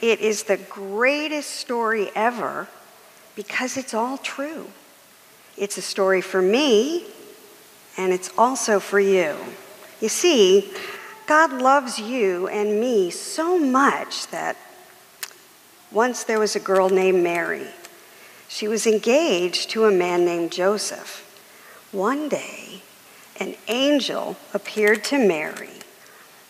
It 0.02 0.22
is 0.22 0.44
the 0.44 0.56
greatest 0.56 1.50
story 1.50 2.10
ever 2.16 2.70
because 3.36 3.76
it's 3.76 3.94
all 3.94 4.18
true. 4.18 4.68
It's 5.58 5.78
a 5.78 5.82
story 5.82 6.22
for 6.22 6.42
me, 6.42 7.06
and 7.98 8.14
it's 8.14 8.32
also 8.38 8.80
for 8.80 9.02
you. 9.02 9.36
You 10.00 10.08
see, 10.08 10.72
God 11.28 11.62
loves 11.62 12.00
you 12.00 12.48
and 12.48 12.80
me 12.80 13.12
so 13.12 13.60
much 13.60 14.28
that 14.28 14.56
once 15.92 16.24
there 16.24 16.40
was 16.40 16.56
a 16.56 16.60
girl 16.72 16.90
named 16.90 17.22
Mary. 17.22 17.68
She 18.48 18.70
was 18.70 18.88
engaged 18.88 19.70
to 19.72 19.86
a 19.86 19.92
man 19.92 20.24
named 20.24 20.54
Joseph. 20.54 21.20
One 21.92 22.30
day, 22.30 22.82
an 23.42 23.56
angel 23.68 24.38
appeared 24.54 25.04
to 25.06 25.18
Mary 25.18 25.73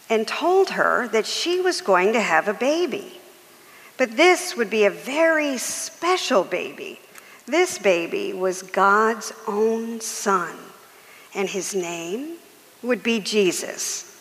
and 0.10 0.27
told 0.27 0.72
her 0.72 1.07
that 1.10 1.25
she 1.25 1.60
was 1.60 1.81
going 1.81 2.13
to 2.13 2.22
have 2.22 2.48
a 2.48 2.53
baby. 2.53 3.19
But 3.98 4.17
this 4.17 4.55
would 4.55 4.69
be 4.69 4.86
a 4.86 4.89
very 4.89 5.57
special 5.57 6.43
baby. 6.43 7.00
This 7.45 7.77
baby 7.77 8.33
was 8.33 8.63
God's 8.63 9.31
own 9.48 10.01
son, 10.01 10.55
and 11.36 11.50
his 11.50 11.75
name 11.75 12.38
would 12.81 13.03
be 13.03 13.19
Jesus. 13.19 14.19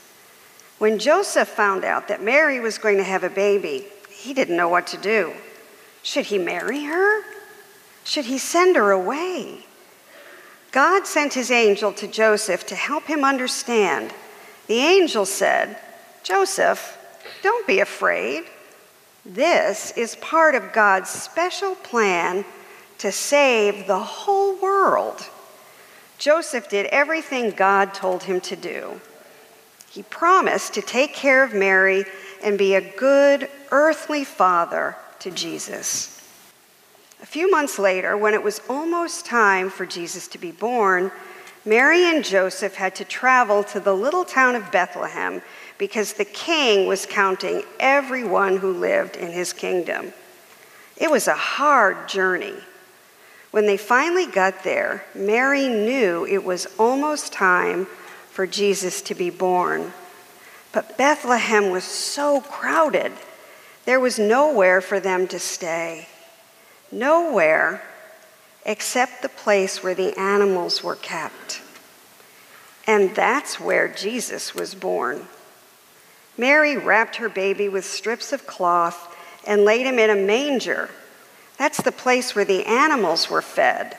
When 0.78 0.98
Joseph 0.98 1.48
found 1.48 1.84
out 1.84 2.08
that 2.08 2.22
Mary 2.22 2.58
was 2.58 2.78
going 2.78 2.96
to 2.96 3.04
have 3.04 3.24
a 3.24 3.30
baby, 3.30 3.86
he 4.10 4.34
didn't 4.34 4.56
know 4.56 4.68
what 4.68 4.86
to 4.88 4.96
do. 4.96 5.32
Should 6.02 6.26
he 6.26 6.38
marry 6.38 6.84
her? 6.84 7.22
Should 8.04 8.24
he 8.24 8.38
send 8.38 8.76
her 8.76 8.90
away? 8.90 9.64
God 10.72 11.06
sent 11.06 11.34
his 11.34 11.50
angel 11.50 11.92
to 11.92 12.08
Joseph 12.08 12.66
to 12.66 12.74
help 12.74 13.04
him 13.04 13.24
understand. 13.24 14.12
The 14.66 14.78
angel 14.78 15.26
said, 15.26 15.76
Joseph, 16.22 16.98
don't 17.42 17.66
be 17.66 17.80
afraid. 17.80 18.44
This 19.24 19.92
is 19.96 20.16
part 20.16 20.54
of 20.54 20.72
God's 20.72 21.10
special 21.10 21.74
plan 21.74 22.44
to 22.98 23.12
save 23.12 23.86
the 23.86 23.98
whole 23.98 24.56
world. 24.56 25.28
Joseph 26.18 26.68
did 26.68 26.86
everything 26.86 27.50
God 27.50 27.94
told 27.94 28.22
him 28.24 28.40
to 28.42 28.56
do. 28.56 29.00
He 29.90 30.02
promised 30.04 30.74
to 30.74 30.82
take 30.82 31.12
care 31.12 31.44
of 31.44 31.52
Mary 31.52 32.04
and 32.42 32.56
be 32.56 32.74
a 32.74 32.96
good 32.96 33.48
earthly 33.70 34.24
father 34.24 34.96
to 35.18 35.30
Jesus. 35.30 36.20
A 37.22 37.26
few 37.26 37.50
months 37.50 37.78
later, 37.78 38.16
when 38.16 38.34
it 38.34 38.42
was 38.42 38.60
almost 38.68 39.26
time 39.26 39.70
for 39.70 39.86
Jesus 39.86 40.26
to 40.28 40.38
be 40.38 40.50
born, 40.50 41.12
Mary 41.64 42.04
and 42.04 42.24
Joseph 42.24 42.74
had 42.74 42.94
to 42.96 43.04
travel 43.04 43.62
to 43.64 43.78
the 43.78 43.94
little 43.94 44.24
town 44.24 44.56
of 44.56 44.72
Bethlehem 44.72 45.40
because 45.78 46.14
the 46.14 46.24
king 46.24 46.88
was 46.88 47.06
counting 47.06 47.62
everyone 47.78 48.56
who 48.56 48.72
lived 48.72 49.16
in 49.16 49.30
his 49.30 49.52
kingdom. 49.52 50.12
It 50.96 51.10
was 51.10 51.28
a 51.28 51.34
hard 51.34 52.08
journey. 52.08 52.54
When 53.52 53.66
they 53.66 53.76
finally 53.76 54.26
got 54.26 54.64
there, 54.64 55.04
Mary 55.14 55.68
knew 55.68 56.26
it 56.26 56.42
was 56.42 56.66
almost 56.78 57.32
time 57.32 57.86
for 58.30 58.46
Jesus 58.46 59.02
to 59.02 59.14
be 59.14 59.30
born. 59.30 59.92
But 60.72 60.96
Bethlehem 60.96 61.70
was 61.70 61.84
so 61.84 62.40
crowded, 62.40 63.12
there 63.84 64.00
was 64.00 64.18
nowhere 64.18 64.80
for 64.80 65.00
them 65.00 65.28
to 65.28 65.38
stay. 65.38 66.08
Nowhere 66.90 67.82
except 68.64 69.22
the 69.22 69.28
place 69.28 69.82
where 69.82 69.94
the 69.94 70.18
animals 70.18 70.82
were 70.82 70.96
kept. 70.96 71.60
And 72.86 73.14
that's 73.14 73.60
where 73.60 73.88
Jesus 73.88 74.54
was 74.54 74.74
born. 74.74 75.26
Mary 76.36 76.76
wrapped 76.76 77.16
her 77.16 77.28
baby 77.28 77.68
with 77.68 77.84
strips 77.84 78.32
of 78.32 78.46
cloth 78.46 79.16
and 79.46 79.64
laid 79.64 79.86
him 79.86 79.98
in 79.98 80.10
a 80.10 80.16
manger. 80.16 80.88
That's 81.58 81.82
the 81.82 81.92
place 81.92 82.34
where 82.34 82.44
the 82.44 82.64
animals 82.66 83.28
were 83.28 83.42
fed. 83.42 83.96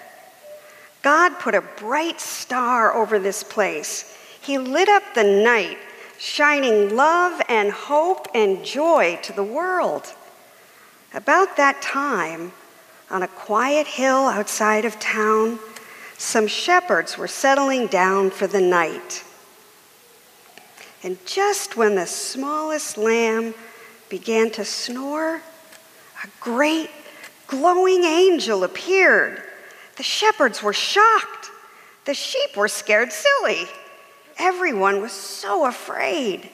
God 1.02 1.40
put 1.40 1.54
a 1.54 1.62
bright 1.62 2.20
star 2.20 2.94
over 2.94 3.20
this 3.20 3.44
place. 3.44 4.18
He 4.42 4.58
lit 4.58 4.90
up 4.90 5.04
the 5.14 5.24
night, 5.24 5.78
shining 6.18 6.96
love 6.96 7.42
and 7.48 7.72
hope 7.72 8.28
and 8.34 8.64
joy 8.66 9.20
to 9.24 9.34
the 9.34 9.44
world. 9.44 10.14
About 11.14 11.58
that 11.58 11.82
time, 11.82 12.54
on 13.10 13.24
a 13.24 13.28
quiet 13.28 13.88
hill 13.88 14.28
outside 14.28 14.86
of 14.86 15.00
town, 15.00 15.60
some 16.18 16.48
shepherds 16.48 17.18
were 17.18 17.28
settling 17.28 17.88
down 17.88 18.32
for 18.32 18.48
the 18.48 18.62
night. 18.62 19.24
And 21.04 21.18
just 21.26 21.76
when 21.76 21.96
the 21.96 22.06
smallest 22.06 22.98
lamb 22.98 23.54
began 24.10 24.50
to 24.52 24.64
snore, 24.64 25.42
a 26.24 26.28
great 26.40 26.90
glowing 27.48 28.04
angel 28.04 28.64
appeared. 28.64 29.44
The 29.98 30.04
shepherds 30.04 30.64
were 30.64 30.74
shocked. 30.74 31.52
The 32.06 32.14
sheep 32.14 32.56
were 32.56 32.68
scared 32.68 33.12
silly. 33.12 33.66
Everyone 34.38 35.02
was 35.02 35.12
so 35.12 35.66
afraid. 35.66 36.50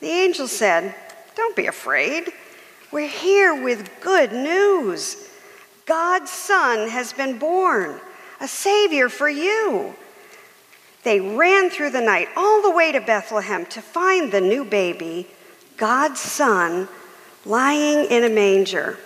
The 0.00 0.08
angel 0.08 0.48
said, 0.48 0.94
Don't 1.34 1.56
be 1.56 1.66
afraid. 1.66 2.32
We're 2.90 3.08
here 3.08 3.62
with 3.62 3.90
good 4.00 4.32
news. 4.32 5.28
God's 5.88 6.30
Son 6.30 6.90
has 6.90 7.14
been 7.14 7.38
born, 7.38 7.98
a 8.42 8.46
Savior 8.46 9.08
for 9.08 9.28
you. 9.28 9.94
They 11.02 11.18
ran 11.18 11.70
through 11.70 11.90
the 11.90 12.02
night 12.02 12.28
all 12.36 12.60
the 12.60 12.70
way 12.70 12.92
to 12.92 13.00
Bethlehem 13.00 13.64
to 13.66 13.80
find 13.80 14.30
the 14.30 14.42
new 14.42 14.66
baby, 14.66 15.26
God's 15.78 16.20
Son, 16.20 16.88
lying 17.46 18.04
in 18.10 18.22
a 18.22 18.28
manger. 18.28 18.98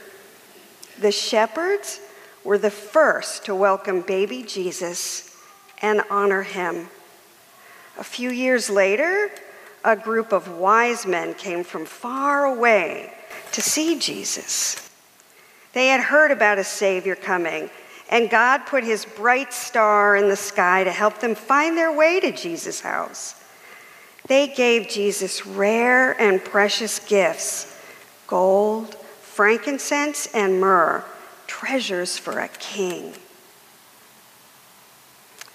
The 0.98 1.12
shepherds 1.12 2.00
were 2.42 2.58
the 2.58 2.70
first 2.70 3.44
to 3.44 3.54
welcome 3.54 4.00
baby 4.00 4.42
Jesus 4.42 5.36
and 5.80 6.02
honor 6.10 6.42
him. 6.42 6.88
A 7.96 8.04
few 8.04 8.30
years 8.30 8.68
later, 8.68 9.30
a 9.84 9.94
group 9.94 10.32
of 10.32 10.50
wise 10.50 11.06
men 11.06 11.34
came 11.34 11.62
from 11.62 11.84
far 11.84 12.44
away 12.44 13.12
to 13.52 13.62
see 13.62 14.00
Jesus. 14.00 14.91
They 15.72 15.88
had 15.88 16.00
heard 16.00 16.30
about 16.30 16.58
a 16.58 16.64
Savior 16.64 17.14
coming, 17.14 17.70
and 18.10 18.28
God 18.28 18.66
put 18.66 18.84
his 18.84 19.04
bright 19.04 19.52
star 19.52 20.16
in 20.16 20.28
the 20.28 20.36
sky 20.36 20.84
to 20.84 20.90
help 20.90 21.20
them 21.20 21.34
find 21.34 21.76
their 21.76 21.92
way 21.92 22.20
to 22.20 22.30
Jesus' 22.30 22.80
house. 22.80 23.42
They 24.26 24.48
gave 24.48 24.88
Jesus 24.88 25.46
rare 25.46 26.12
and 26.20 26.44
precious 26.44 26.98
gifts 26.98 27.68
gold, 28.26 28.94
frankincense, 29.20 30.26
and 30.34 30.58
myrrh, 30.60 31.04
treasures 31.46 32.16
for 32.16 32.38
a 32.38 32.48
king. 32.48 33.12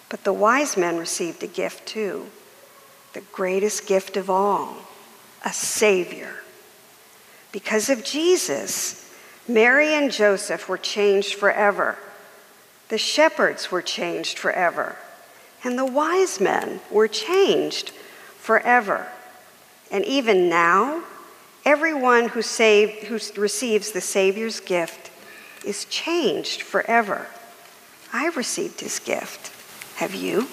But 0.10 0.24
the 0.24 0.34
wise 0.34 0.78
men 0.78 0.98
received 0.98 1.44
a 1.44 1.48
gift 1.48 1.88
too 1.88 2.28
the 3.14 3.22
greatest 3.32 3.88
gift 3.88 4.16
of 4.16 4.30
all 4.30 4.78
a 5.44 5.52
Savior. 5.52 6.36
Because 7.52 7.90
of 7.90 8.04
Jesus, 8.04 9.07
Mary 9.48 9.94
and 9.94 10.12
Joseph 10.12 10.68
were 10.68 10.78
changed 10.78 11.36
forever. 11.36 11.98
The 12.90 12.98
shepherds 12.98 13.72
were 13.72 13.82
changed 13.82 14.38
forever. 14.38 14.98
And 15.64 15.78
the 15.78 15.86
wise 15.86 16.40
men 16.40 16.82
were 16.92 17.08
changed 17.08 17.92
forever. 18.40 19.08
And 19.92 20.04
even 20.06 20.50
now, 20.50 21.04
everyone 21.66 22.30
who, 22.30 22.42
saved, 22.42 23.06
who 23.06 23.20
receives 23.40 23.92
the 23.92 24.02
Savior's 24.02 24.60
gift 24.60 25.12
is 25.66 25.86
changed 25.86 26.62
forever. 26.62 27.28
I've 28.14 28.38
received 28.38 28.82
his 28.82 29.00
gift. 29.00 29.52
Have 29.98 30.14
you? 30.14 30.48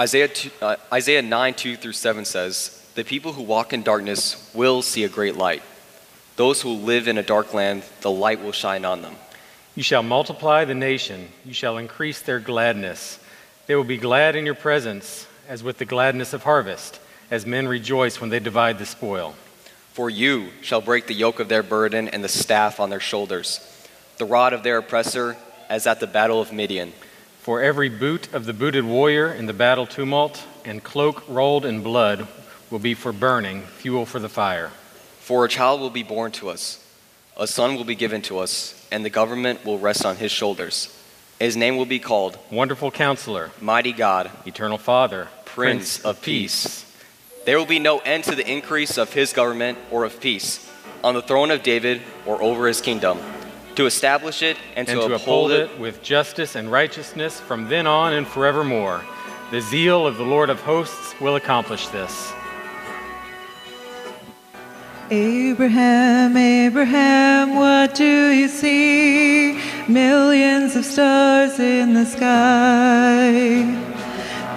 Isaiah, 0.00 0.28
2, 0.28 0.50
uh, 0.62 0.76
Isaiah 0.90 1.20
9, 1.20 1.52
2 1.52 1.76
through 1.76 1.92
7 1.92 2.24
says, 2.24 2.88
The 2.94 3.04
people 3.04 3.34
who 3.34 3.42
walk 3.42 3.74
in 3.74 3.82
darkness 3.82 4.50
will 4.54 4.80
see 4.80 5.04
a 5.04 5.10
great 5.10 5.36
light. 5.36 5.62
Those 6.36 6.62
who 6.62 6.70
live 6.70 7.06
in 7.06 7.18
a 7.18 7.22
dark 7.22 7.52
land, 7.52 7.82
the 8.00 8.10
light 8.10 8.42
will 8.42 8.52
shine 8.52 8.86
on 8.86 9.02
them. 9.02 9.16
You 9.74 9.82
shall 9.82 10.02
multiply 10.02 10.64
the 10.64 10.74
nation, 10.74 11.28
you 11.44 11.52
shall 11.52 11.76
increase 11.76 12.22
their 12.22 12.40
gladness. 12.40 13.18
They 13.66 13.74
will 13.74 13.84
be 13.84 13.98
glad 13.98 14.36
in 14.36 14.46
your 14.46 14.54
presence, 14.54 15.26
as 15.46 15.62
with 15.62 15.76
the 15.76 15.84
gladness 15.84 16.32
of 16.32 16.44
harvest, 16.44 16.98
as 17.30 17.44
men 17.44 17.68
rejoice 17.68 18.22
when 18.22 18.30
they 18.30 18.40
divide 18.40 18.78
the 18.78 18.86
spoil. 18.86 19.34
For 19.92 20.08
you 20.08 20.48
shall 20.62 20.80
break 20.80 21.08
the 21.08 21.14
yoke 21.14 21.40
of 21.40 21.50
their 21.50 21.62
burden 21.62 22.08
and 22.08 22.24
the 22.24 22.28
staff 22.28 22.80
on 22.80 22.88
their 22.88 23.00
shoulders, 23.00 23.60
the 24.16 24.24
rod 24.24 24.54
of 24.54 24.62
their 24.62 24.78
oppressor, 24.78 25.36
as 25.68 25.86
at 25.86 26.00
the 26.00 26.06
battle 26.06 26.40
of 26.40 26.54
Midian. 26.54 26.94
For 27.40 27.62
every 27.62 27.88
boot 27.88 28.32
of 28.34 28.44
the 28.44 28.52
booted 28.52 28.84
warrior 28.84 29.32
in 29.32 29.46
the 29.46 29.54
battle 29.54 29.86
tumult 29.86 30.46
and 30.66 30.84
cloak 30.84 31.24
rolled 31.26 31.64
in 31.64 31.82
blood 31.82 32.28
will 32.70 32.78
be 32.78 32.92
for 32.92 33.12
burning, 33.12 33.62
fuel 33.62 34.04
for 34.04 34.18
the 34.18 34.28
fire. 34.28 34.68
For 35.20 35.46
a 35.46 35.48
child 35.48 35.80
will 35.80 35.88
be 35.88 36.02
born 36.02 36.32
to 36.32 36.50
us, 36.50 36.86
a 37.38 37.46
son 37.46 37.76
will 37.76 37.84
be 37.84 37.94
given 37.94 38.20
to 38.22 38.40
us, 38.40 38.86
and 38.92 39.06
the 39.06 39.10
government 39.10 39.64
will 39.64 39.78
rest 39.78 40.04
on 40.04 40.16
his 40.16 40.30
shoulders. 40.30 40.94
His 41.38 41.56
name 41.56 41.78
will 41.78 41.86
be 41.86 41.98
called 41.98 42.38
Wonderful 42.50 42.90
Counselor, 42.90 43.50
Mighty 43.58 43.92
God, 43.92 44.30
Eternal 44.44 44.76
Father, 44.76 45.28
Prince 45.46 46.04
of 46.04 46.20
Peace. 46.20 46.84
There 47.46 47.56
will 47.56 47.64
be 47.64 47.78
no 47.78 48.00
end 48.00 48.24
to 48.24 48.34
the 48.34 48.46
increase 48.46 48.98
of 48.98 49.14
his 49.14 49.32
government 49.32 49.78
or 49.90 50.04
of 50.04 50.20
peace 50.20 50.70
on 51.02 51.14
the 51.14 51.22
throne 51.22 51.50
of 51.50 51.62
David 51.62 52.02
or 52.26 52.42
over 52.42 52.68
his 52.68 52.82
kingdom, 52.82 53.18
to 53.76 53.86
establish 53.86 54.42
it 54.42 54.56
and 54.76 54.86
to, 54.86 54.92
and 54.92 55.10
to 55.10 55.14
uphold 55.14 55.50
it 55.52 55.78
with 55.78 56.02
justice 56.02 56.56
and 56.56 56.70
righteousness 56.70 57.40
from 57.40 57.68
then 57.68 57.86
on 57.86 58.12
and 58.12 58.26
forevermore. 58.26 59.02
The 59.50 59.60
zeal 59.60 60.06
of 60.06 60.16
the 60.16 60.24
Lord 60.24 60.50
of 60.50 60.60
hosts 60.60 61.14
will 61.20 61.36
accomplish 61.36 61.88
this. 61.88 62.32
Abraham, 65.10 66.36
Abraham, 66.36 67.56
what 67.56 67.96
do 67.96 68.30
you 68.30 68.46
see? 68.46 69.60
Millions 69.88 70.76
of 70.76 70.84
stars 70.84 71.58
in 71.58 71.94
the 71.94 72.04
sky. 72.04 73.88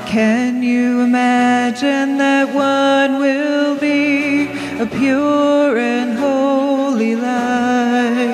Can 0.05 0.61
you 0.61 1.01
imagine 1.01 2.19
that 2.19 2.53
one 2.53 3.19
will 3.19 3.75
be 3.79 4.43
a 4.79 4.85
pure 4.85 5.75
and 5.75 6.19
holy 6.19 7.15
light? 7.15 8.32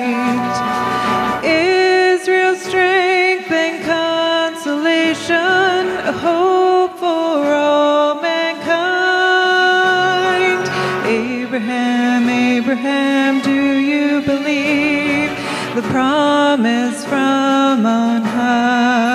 Abraham, 12.70 13.40
do 13.40 13.78
you 13.80 14.20
believe 14.20 15.30
the 15.74 15.82
promise 15.90 17.04
from 17.04 17.84
on 17.84 18.22
high? 18.22 19.09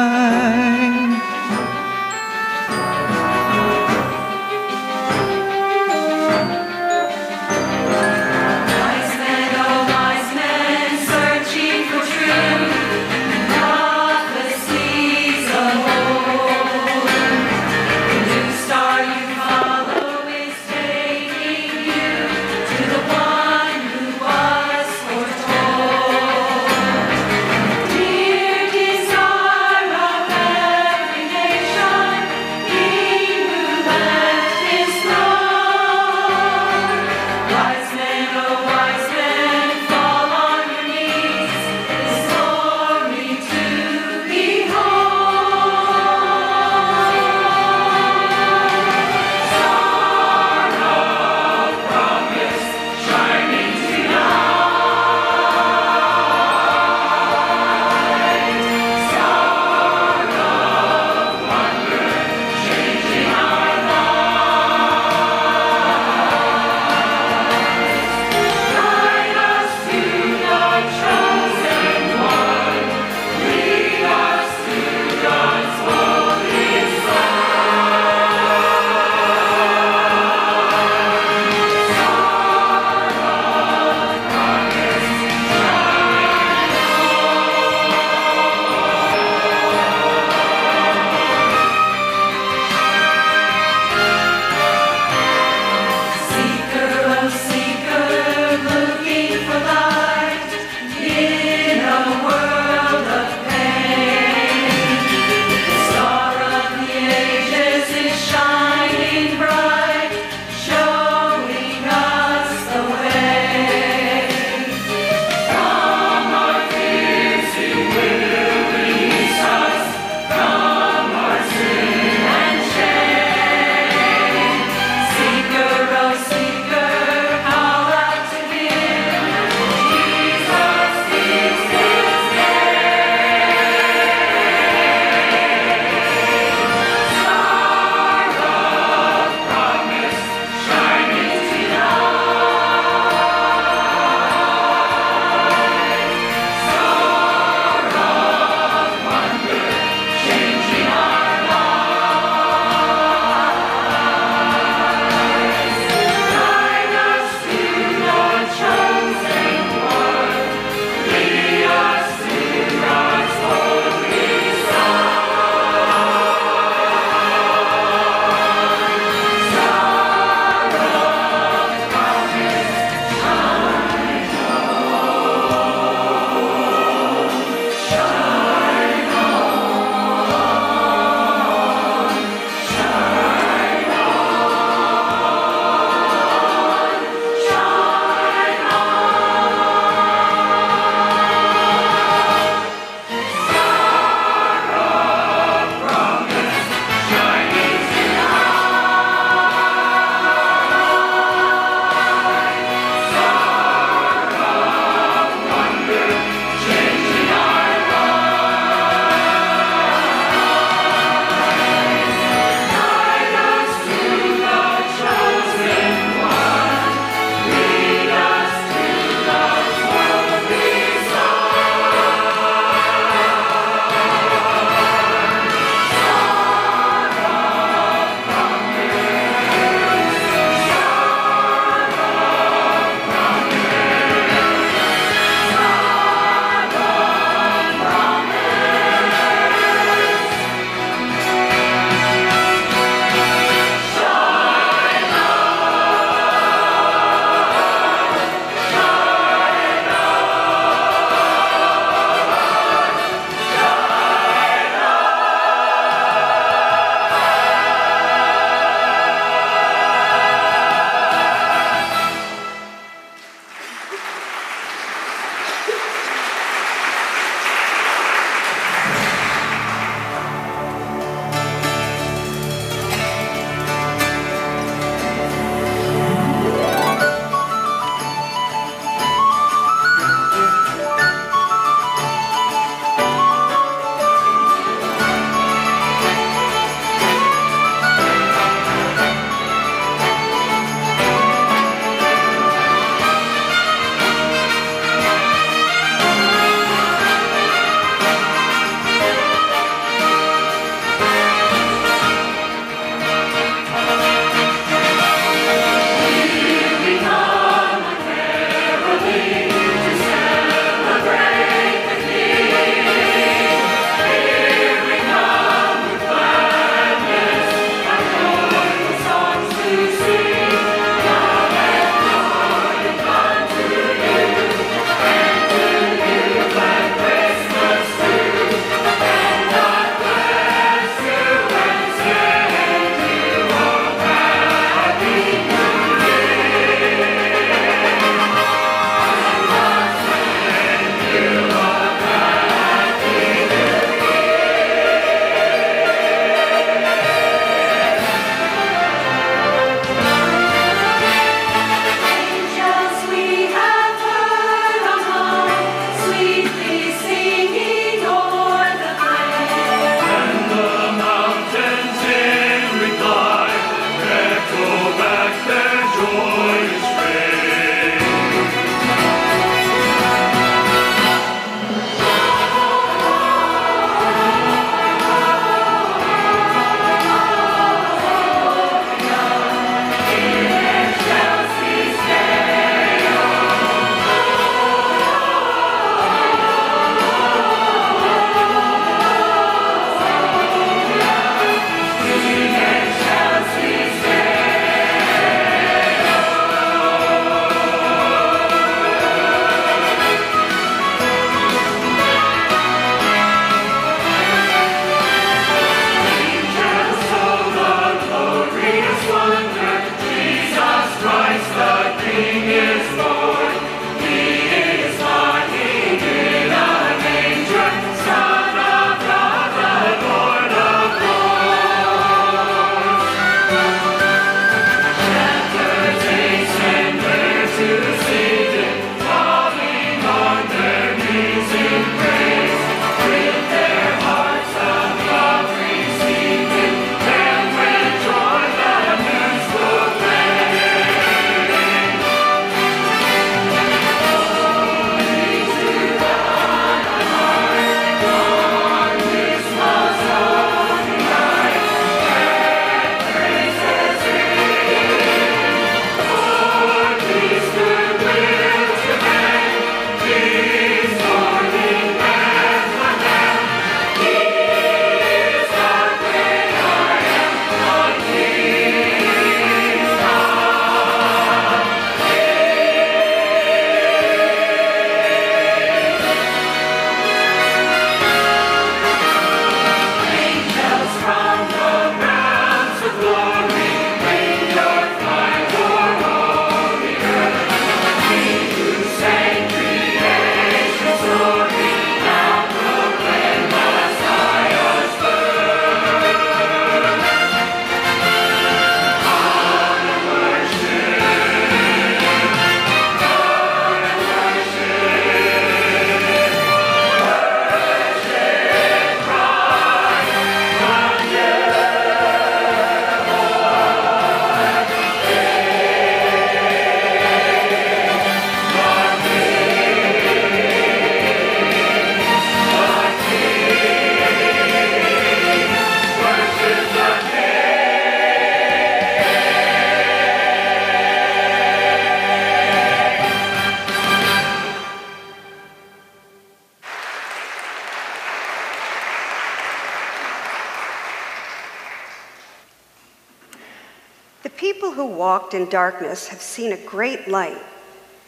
Walked 545.15 545.33
in 545.33 545.47
darkness 545.47 546.09
have 546.09 546.19
seen 546.19 546.51
a 546.51 546.57
great 546.65 547.07
light 547.07 547.41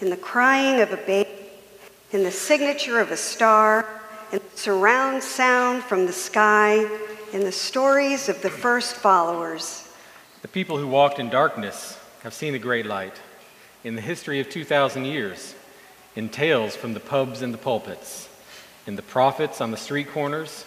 in 0.01 0.09
the 0.09 0.17
crying 0.17 0.81
of 0.81 0.91
a 0.91 0.97
baby, 0.97 1.29
in 2.11 2.21
the 2.21 2.31
signature 2.31 2.99
of 2.99 3.11
a 3.11 3.15
star, 3.15 3.87
in 4.33 4.39
the 4.39 4.57
surround 4.57 5.23
sound 5.23 5.81
from 5.81 6.05
the 6.05 6.11
sky, 6.11 6.85
in 7.31 7.45
the 7.45 7.51
stories 7.51 8.27
of 8.27 8.41
the 8.41 8.49
first 8.49 8.93
followers. 8.93 9.87
The 10.41 10.49
people 10.49 10.77
who 10.77 10.85
walked 10.85 11.17
in 11.17 11.29
darkness 11.29 11.97
have 12.23 12.33
seen 12.33 12.55
a 12.55 12.59
great 12.59 12.85
light. 12.85 13.15
In 13.85 13.95
the 13.95 14.01
history 14.01 14.41
of 14.41 14.49
2,000 14.49 15.05
years, 15.05 15.55
in 16.17 16.27
tales 16.27 16.75
from 16.75 16.93
the 16.93 16.99
pubs 16.99 17.41
and 17.41 17.53
the 17.53 17.57
pulpits, 17.57 18.27
in 18.85 18.97
the 18.97 19.01
prophets 19.01 19.61
on 19.61 19.71
the 19.71 19.77
street 19.77 20.09
corners, 20.09 20.65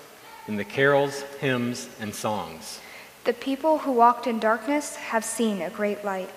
in 0.48 0.56
the 0.56 0.64
carols, 0.64 1.20
hymns, 1.38 1.90
and 2.00 2.14
songs. 2.14 2.80
The 3.24 3.32
people 3.34 3.78
who 3.78 3.92
walked 3.92 4.26
in 4.26 4.38
darkness 4.38 4.96
have 4.96 5.24
seen 5.24 5.60
a 5.60 5.68
great 5.68 6.04
light. 6.04 6.30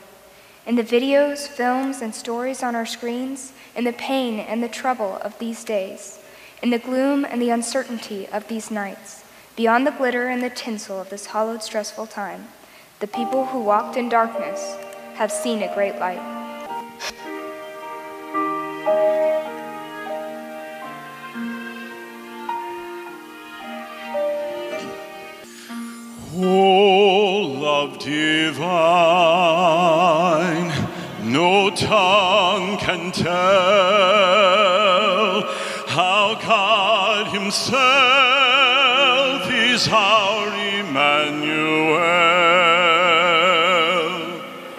In 0.66 0.76
the 0.76 0.84
videos, 0.84 1.48
films, 1.48 2.02
and 2.02 2.14
stories 2.14 2.62
on 2.62 2.76
our 2.76 2.86
screens, 2.86 3.54
in 3.76 3.86
the 3.86 3.94
pain 3.94 4.40
and 4.40 4.62
the 4.62 4.68
trouble 4.68 5.18
of 5.22 5.40
these 5.40 5.64
days, 5.64 6.20
in 6.62 6.72
the 6.72 6.80
gloom 6.80 7.26
and 7.26 7.42
the 7.42 7.50
uncertainty 7.50 8.28
of 8.28 8.48
these 8.48 8.70
nights, 8.70 9.24
beyond 9.56 9.88
the 9.88 9.92
glitter 9.92 10.28
and 10.28 10.44
the 10.44 10.50
tinsel 10.50 11.00
of 11.00 11.10
this 11.10 11.28
hollowed, 11.28 11.64
stressful 11.64 12.08
time, 12.08 12.48
the 13.00 13.08
people 13.08 13.46
who 13.46 13.62
walked 13.62 13.98
in 13.98 14.10
darkness 14.10 14.76
have 15.16 15.32
seen 15.32 15.62
a 15.62 15.74
great 15.74 16.00
light. 16.00 16.44
Oh, 26.36 27.42
love 27.60 28.00
divine, 28.00 28.58
no 31.32 31.70
tongue 31.70 32.78
can 32.78 33.12
tell 33.12 33.34
how 35.86 36.34
God 36.42 37.28
Himself 37.28 37.78
is 39.52 39.88
our 39.90 40.48
Emmanuel. 40.80 42.02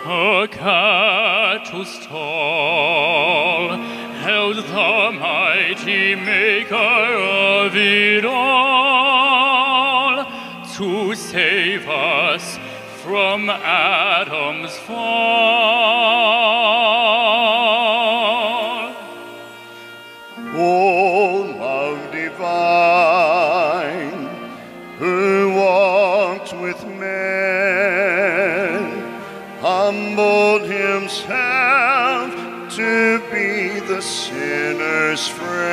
A 0.07 0.49
cat 0.51 1.73
was 1.73 2.05
tall, 2.07 3.77
held 3.79 4.57
the 4.57 5.13
mighty 5.21 6.17
maker 6.17 6.75
of 6.75 7.77
it 7.77 8.25
all 8.25 8.54
to 10.85 11.15
save 11.15 11.89
us 11.89 12.59
from 13.03 13.49
Adam's 13.49 14.77
fall. 14.81 14.95
Oh, 20.57 21.57
love 21.59 22.13
divine, 22.13 23.49
who 24.99 25.55
walked 25.55 26.53
with 26.61 26.85
men, 26.87 28.83
humbled 29.61 30.63
himself 30.69 32.31
to 32.77 33.21
be 33.33 33.81
the 33.81 34.03
sinner's 34.03 35.27
friend. 35.29 35.65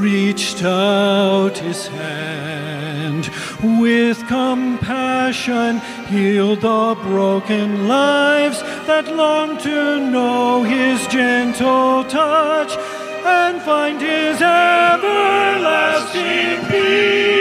reached 0.00 0.62
out 0.62 1.58
his 1.58 1.88
hand 1.88 2.27
with 3.62 4.26
compassion, 4.28 5.80
healed 6.06 6.60
the 6.60 6.96
broken 7.02 7.88
lives 7.88 8.62
that 8.86 9.08
long 9.14 9.58
to 9.58 9.98
know 10.10 10.62
his 10.62 11.06
gentle 11.08 12.04
touch 12.04 12.76
and 13.26 13.60
find 13.62 14.00
his 14.00 14.40
everlasting 14.40 15.38
peace 16.70 17.38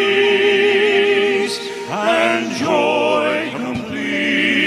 and 1.89 2.51
joy 2.55 3.51
complete, 3.55 4.57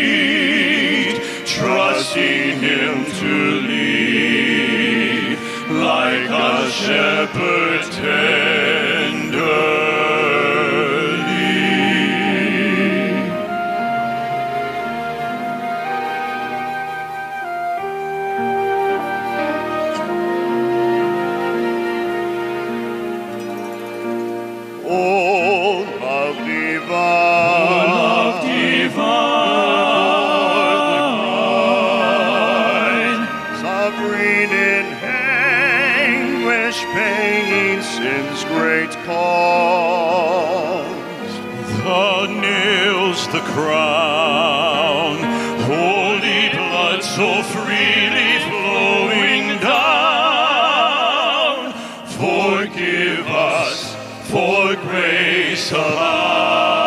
trusting 1.46 2.60
him 2.60 3.04
to 3.04 3.60
lead 3.68 5.38
like 5.68 6.30
a 6.30 6.70
shepherd 6.70 7.59
for 54.30 54.76
grace 54.76 55.72
abounds. 55.72 56.79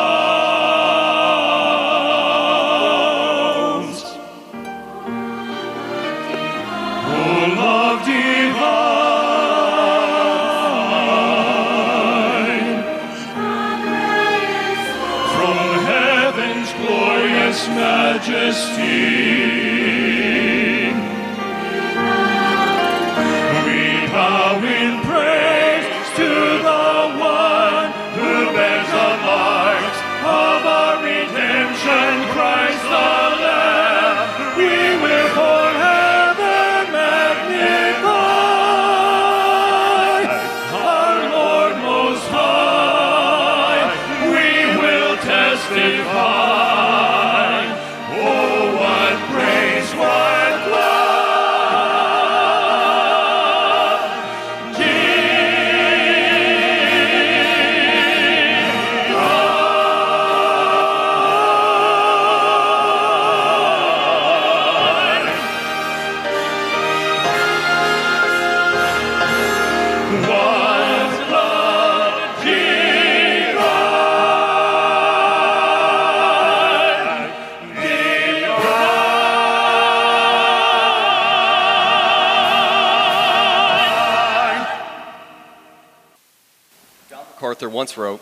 Once 87.84 87.98
wrote 87.98 88.22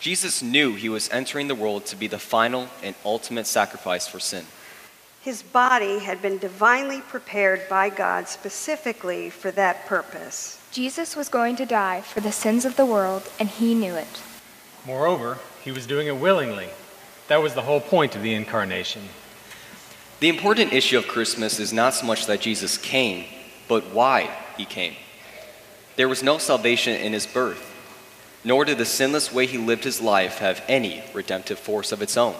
Jesus 0.00 0.42
knew 0.42 0.74
he 0.74 0.90
was 0.90 1.08
entering 1.08 1.48
the 1.48 1.54
world 1.54 1.86
to 1.86 1.96
be 1.96 2.08
the 2.08 2.18
final 2.18 2.68
and 2.82 2.94
ultimate 3.06 3.46
sacrifice 3.46 4.06
for 4.06 4.20
sin. 4.20 4.44
His 5.22 5.42
body 5.42 6.00
had 6.00 6.20
been 6.20 6.36
divinely 6.36 7.00
prepared 7.00 7.66
by 7.70 7.88
God 7.88 8.28
specifically 8.28 9.30
for 9.30 9.50
that 9.52 9.86
purpose. 9.86 10.60
Jesus 10.72 11.16
was 11.16 11.30
going 11.30 11.56
to 11.56 11.64
die 11.64 12.02
for 12.02 12.20
the 12.20 12.32
sins 12.32 12.66
of 12.66 12.76
the 12.76 12.84
world, 12.84 13.30
and 13.38 13.48
he 13.48 13.74
knew 13.74 13.94
it. 13.94 14.20
Moreover, 14.84 15.38
he 15.64 15.72
was 15.72 15.86
doing 15.86 16.06
it 16.06 16.18
willingly. 16.18 16.68
That 17.28 17.42
was 17.42 17.54
the 17.54 17.62
whole 17.62 17.80
point 17.80 18.14
of 18.14 18.22
the 18.22 18.34
incarnation. 18.34 19.02
The 20.20 20.28
important 20.28 20.74
issue 20.74 20.98
of 20.98 21.08
Christmas 21.08 21.58
is 21.58 21.72
not 21.72 21.94
so 21.94 22.04
much 22.04 22.26
that 22.26 22.42
Jesus 22.42 22.76
came, 22.76 23.24
but 23.68 23.84
why 23.94 24.36
he 24.58 24.66
came. 24.66 24.96
There 25.96 26.08
was 26.08 26.22
no 26.22 26.36
salvation 26.38 26.94
in 27.00 27.12
his 27.14 27.26
birth, 27.26 27.69
nor 28.44 28.64
did 28.64 28.78
the 28.78 28.84
sinless 28.84 29.32
way 29.32 29.46
he 29.46 29.58
lived 29.58 29.84
his 29.84 30.00
life 30.00 30.38
have 30.38 30.62
any 30.68 31.02
redemptive 31.12 31.58
force 31.58 31.92
of 31.92 32.02
its 32.02 32.16
own. 32.16 32.34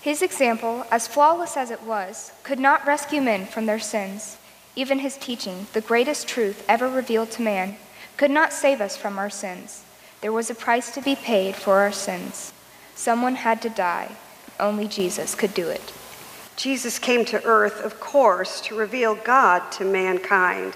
His 0.00 0.22
example, 0.22 0.84
as 0.90 1.08
flawless 1.08 1.56
as 1.56 1.70
it 1.70 1.82
was, 1.82 2.32
could 2.44 2.60
not 2.60 2.86
rescue 2.86 3.20
men 3.20 3.46
from 3.46 3.66
their 3.66 3.80
sins. 3.80 4.36
Even 4.76 5.00
his 5.00 5.16
teaching, 5.16 5.66
the 5.72 5.80
greatest 5.80 6.28
truth 6.28 6.64
ever 6.68 6.88
revealed 6.88 7.30
to 7.32 7.42
man, 7.42 7.76
could 8.16 8.30
not 8.30 8.52
save 8.52 8.80
us 8.80 8.96
from 8.96 9.18
our 9.18 9.30
sins. 9.30 9.82
There 10.20 10.32
was 10.32 10.48
a 10.48 10.54
price 10.54 10.92
to 10.92 11.02
be 11.02 11.16
paid 11.16 11.56
for 11.56 11.78
our 11.78 11.92
sins. 11.92 12.52
Someone 12.94 13.34
had 13.34 13.60
to 13.62 13.68
die. 13.68 14.12
Only 14.58 14.88
Jesus 14.88 15.34
could 15.34 15.54
do 15.54 15.68
it. 15.68 15.92
Jesus 16.56 16.98
came 16.98 17.24
to 17.26 17.44
earth, 17.44 17.84
of 17.84 18.00
course, 18.00 18.60
to 18.62 18.76
reveal 18.76 19.14
God 19.14 19.70
to 19.72 19.84
mankind. 19.84 20.74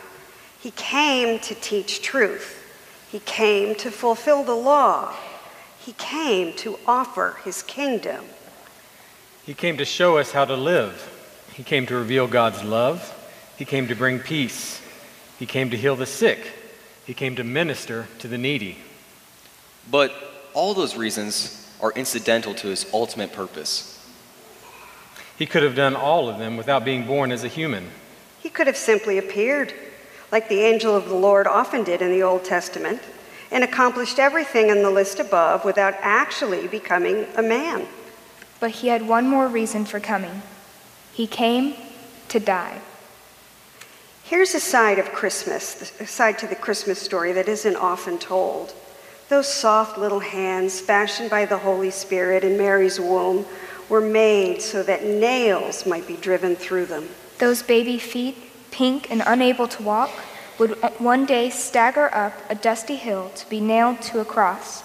He 0.58 0.72
came 0.72 1.38
to 1.40 1.54
teach 1.54 2.02
truth. 2.02 2.59
He 3.10 3.18
came 3.20 3.74
to 3.76 3.90
fulfill 3.90 4.44
the 4.44 4.54
law. 4.54 5.14
He 5.80 5.92
came 5.94 6.52
to 6.58 6.78
offer 6.86 7.38
his 7.44 7.62
kingdom. 7.62 8.24
He 9.44 9.54
came 9.54 9.76
to 9.78 9.84
show 9.84 10.18
us 10.18 10.32
how 10.32 10.44
to 10.44 10.54
live. 10.54 11.08
He 11.54 11.64
came 11.64 11.86
to 11.86 11.96
reveal 11.96 12.28
God's 12.28 12.62
love. 12.62 13.16
He 13.56 13.64
came 13.64 13.88
to 13.88 13.96
bring 13.96 14.20
peace. 14.20 14.80
He 15.38 15.46
came 15.46 15.70
to 15.70 15.76
heal 15.76 15.96
the 15.96 16.06
sick. 16.06 16.52
He 17.04 17.14
came 17.14 17.34
to 17.36 17.44
minister 17.44 18.06
to 18.20 18.28
the 18.28 18.38
needy. 18.38 18.78
But 19.90 20.12
all 20.54 20.74
those 20.74 20.96
reasons 20.96 21.68
are 21.80 21.92
incidental 21.92 22.54
to 22.54 22.68
his 22.68 22.86
ultimate 22.92 23.32
purpose. 23.32 23.96
He 25.36 25.46
could 25.46 25.62
have 25.62 25.74
done 25.74 25.96
all 25.96 26.28
of 26.28 26.38
them 26.38 26.56
without 26.56 26.84
being 26.84 27.06
born 27.06 27.32
as 27.32 27.42
a 27.42 27.48
human. 27.48 27.90
He 28.40 28.50
could 28.50 28.66
have 28.66 28.76
simply 28.76 29.18
appeared, 29.18 29.74
like 30.32 30.48
the 30.48 30.60
angel 30.60 30.94
of 30.94 31.08
the 31.08 31.14
Lord 31.14 31.46
often 31.46 31.84
did 31.84 32.02
in 32.02 32.10
the 32.10 32.22
Old 32.22 32.44
Testament, 32.44 33.00
and 33.50 33.64
accomplished 33.64 34.18
everything 34.18 34.68
in 34.68 34.82
the 34.82 34.90
list 34.90 35.18
above 35.18 35.64
without 35.64 35.94
actually 36.00 36.68
becoming 36.68 37.26
a 37.36 37.42
man. 37.42 37.86
But 38.60 38.70
he 38.70 38.88
had 38.88 39.08
one 39.08 39.26
more 39.26 39.48
reason 39.48 39.84
for 39.84 39.98
coming. 39.98 40.42
He 41.12 41.26
came 41.26 41.74
to 42.28 42.38
die. 42.38 42.80
Here's 44.22 44.54
a 44.54 44.60
side 44.60 45.00
of 45.00 45.12
Christmas, 45.12 45.92
a 45.98 46.06
side 46.06 46.38
to 46.38 46.46
the 46.46 46.54
Christmas 46.54 47.00
story 47.00 47.32
that 47.32 47.48
isn't 47.48 47.74
often 47.74 48.18
told. 48.18 48.72
Those 49.28 49.48
soft 49.48 49.98
little 49.98 50.20
hands, 50.20 50.80
fashioned 50.80 51.30
by 51.30 51.46
the 51.46 51.58
Holy 51.58 51.90
Spirit 51.90 52.44
in 52.44 52.56
Mary's 52.56 53.00
womb, 53.00 53.44
were 53.88 54.00
made 54.00 54.62
so 54.62 54.84
that 54.84 55.04
nails 55.04 55.84
might 55.84 56.06
be 56.06 56.16
driven 56.16 56.54
through 56.54 56.86
them. 56.86 57.08
Those 57.38 57.62
baby 57.62 57.98
feet, 57.98 58.36
pink 58.70 59.10
and 59.10 59.22
unable 59.26 59.68
to 59.68 59.82
walk, 59.82 60.10
would 60.58 60.72
one 60.98 61.26
day 61.26 61.50
stagger 61.50 62.14
up 62.14 62.34
a 62.50 62.54
dusty 62.54 62.96
hill 62.96 63.30
to 63.34 63.48
be 63.48 63.60
nailed 63.60 64.02
to 64.02 64.20
a 64.20 64.24
cross. 64.24 64.82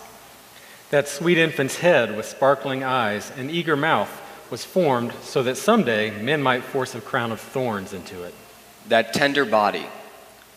That 0.89 1.07
sweet 1.07 1.37
infant's 1.37 1.77
head 1.77 2.15
with 2.15 2.25
sparkling 2.25 2.83
eyes 2.83 3.31
and 3.35 3.51
eager 3.51 3.75
mouth 3.75 4.21
was 4.49 4.63
formed 4.63 5.13
so 5.21 5.43
that 5.43 5.57
someday 5.57 6.11
men 6.21 6.41
might 6.41 6.63
force 6.63 6.95
a 6.95 7.01
crown 7.01 7.31
of 7.31 7.41
thorns 7.41 7.93
into 7.93 8.23
it. 8.23 8.33
That 8.87 9.13
tender 9.13 9.43
body, 9.45 9.85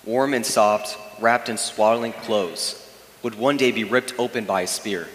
warm 0.04 0.34
and 0.34 0.44
soft, 0.44 0.98
wrapped 1.20 1.48
in 1.48 1.56
swaddling 1.56 2.12
clothes, 2.12 2.84
would 3.22 3.34
one 3.34 3.56
day 3.56 3.72
be 3.72 3.84
ripped 3.84 4.14
open 4.18 4.44
by 4.44 4.62
a 4.62 4.66
spear. 4.66 5.08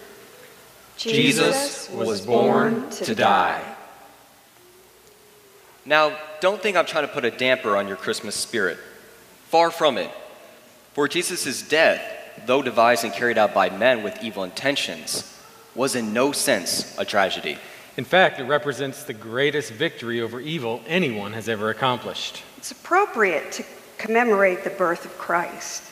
Jesus 0.97 1.89
was 1.89 2.25
born 2.25 2.89
to 2.89 3.15
die. 3.15 3.72
Now, 5.85 6.17
don't 6.39 6.61
think 6.61 6.77
I'm 6.77 6.85
trying 6.85 7.07
to 7.07 7.13
put 7.13 7.25
a 7.25 7.31
damper 7.31 7.75
on 7.75 7.87
your 7.87 7.97
Christmas 7.97 8.35
spirit. 8.35 8.77
Far 9.47 9.69
from 9.69 9.97
it. 9.97 10.09
For 10.93 11.07
Jesus' 11.07 11.67
death, 11.67 12.01
though 12.45 12.61
devised 12.61 13.03
and 13.03 13.13
carried 13.13 13.37
out 13.37 13.53
by 13.53 13.69
men 13.69 14.03
with 14.03 14.23
evil 14.23 14.43
intentions, 14.43 15.29
was 15.75 15.95
in 15.95 16.13
no 16.13 16.31
sense 16.31 16.97
a 16.97 17.05
tragedy. 17.05 17.57
In 17.97 18.05
fact, 18.05 18.39
it 18.39 18.45
represents 18.45 19.03
the 19.03 19.13
greatest 19.13 19.71
victory 19.71 20.21
over 20.21 20.39
evil 20.39 20.81
anyone 20.87 21.33
has 21.33 21.49
ever 21.49 21.69
accomplished. 21.69 22.41
It's 22.57 22.71
appropriate 22.71 23.51
to 23.53 23.63
commemorate 23.97 24.63
the 24.63 24.69
birth 24.71 25.05
of 25.05 25.17
Christ, 25.17 25.83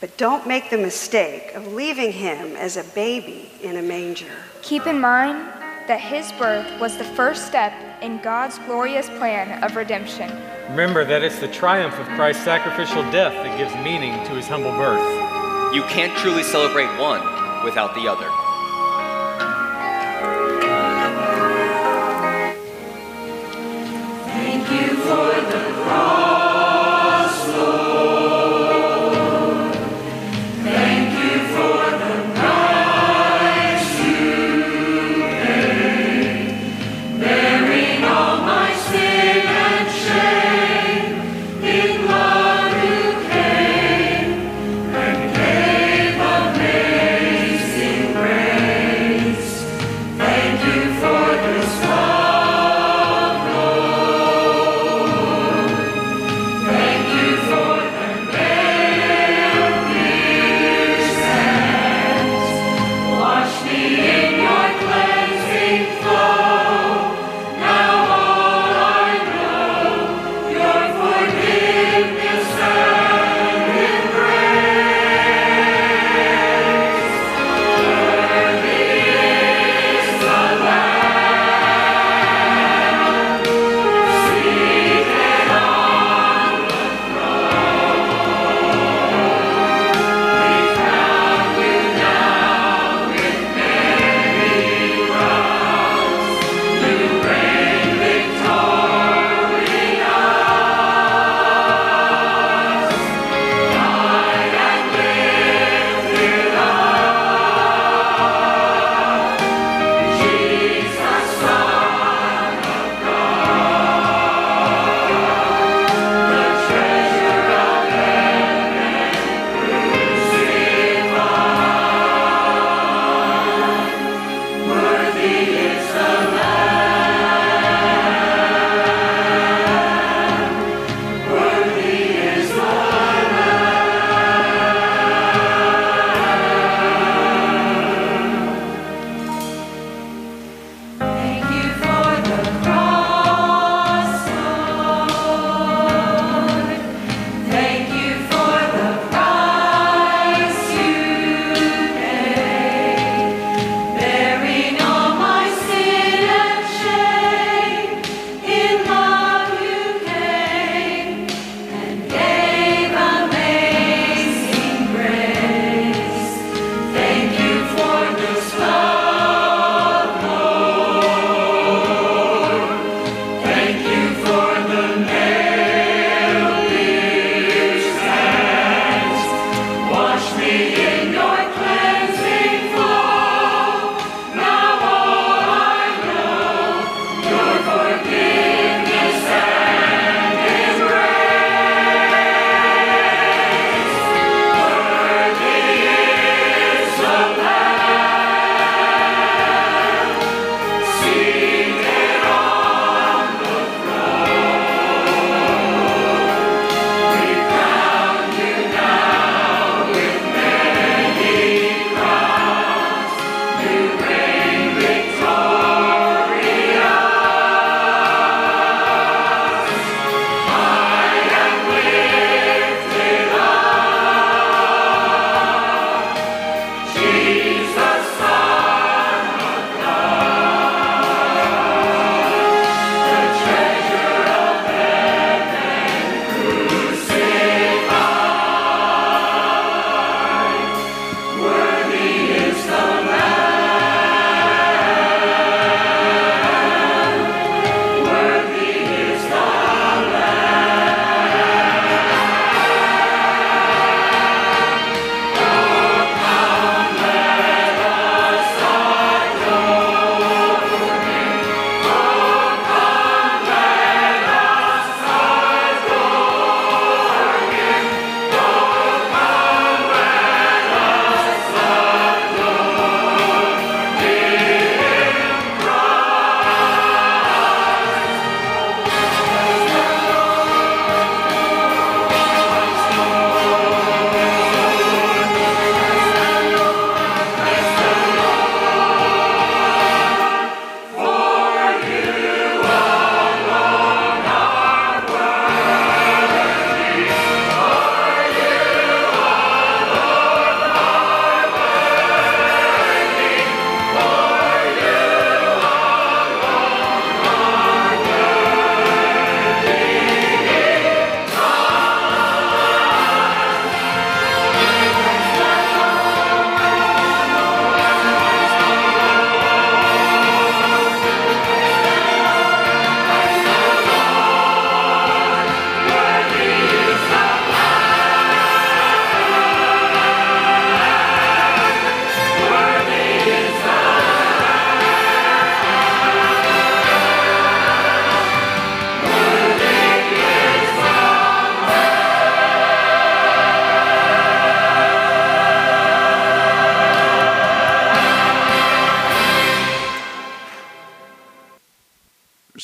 but 0.00 0.16
don't 0.16 0.46
make 0.46 0.70
the 0.70 0.78
mistake 0.78 1.54
of 1.54 1.72
leaving 1.72 2.12
him 2.12 2.56
as 2.56 2.76
a 2.76 2.84
baby 2.84 3.50
in 3.62 3.76
a 3.76 3.82
manger. 3.82 4.32
Keep 4.62 4.86
in 4.86 5.00
mind 5.00 5.59
that 5.86 6.00
his 6.00 6.32
birth 6.32 6.80
was 6.80 6.96
the 6.96 7.04
first 7.04 7.46
step 7.46 7.72
in 8.02 8.18
God's 8.18 8.58
glorious 8.60 9.08
plan 9.08 9.62
of 9.62 9.76
redemption. 9.76 10.30
Remember 10.70 11.04
that 11.04 11.22
it's 11.22 11.40
the 11.40 11.48
triumph 11.48 11.98
of 11.98 12.06
Christ's 12.16 12.44
sacrificial 12.44 13.02
death 13.10 13.32
that 13.32 13.58
gives 13.58 13.74
meaning 13.84 14.12
to 14.26 14.32
his 14.32 14.46
humble 14.46 14.72
birth. 14.72 15.02
You 15.74 15.82
can't 15.82 16.16
truly 16.18 16.42
celebrate 16.42 16.88
one 16.98 17.22
without 17.64 17.94
the 17.94 18.08
other. 18.08 18.39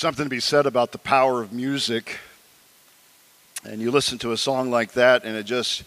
Something 0.06 0.26
to 0.26 0.30
be 0.30 0.38
said 0.38 0.66
about 0.66 0.92
the 0.92 0.98
power 0.98 1.42
of 1.42 1.52
music. 1.52 2.20
And 3.64 3.80
you 3.80 3.90
listen 3.90 4.18
to 4.18 4.30
a 4.30 4.36
song 4.36 4.70
like 4.70 4.92
that, 4.92 5.24
and 5.24 5.34
it 5.34 5.42
just 5.42 5.82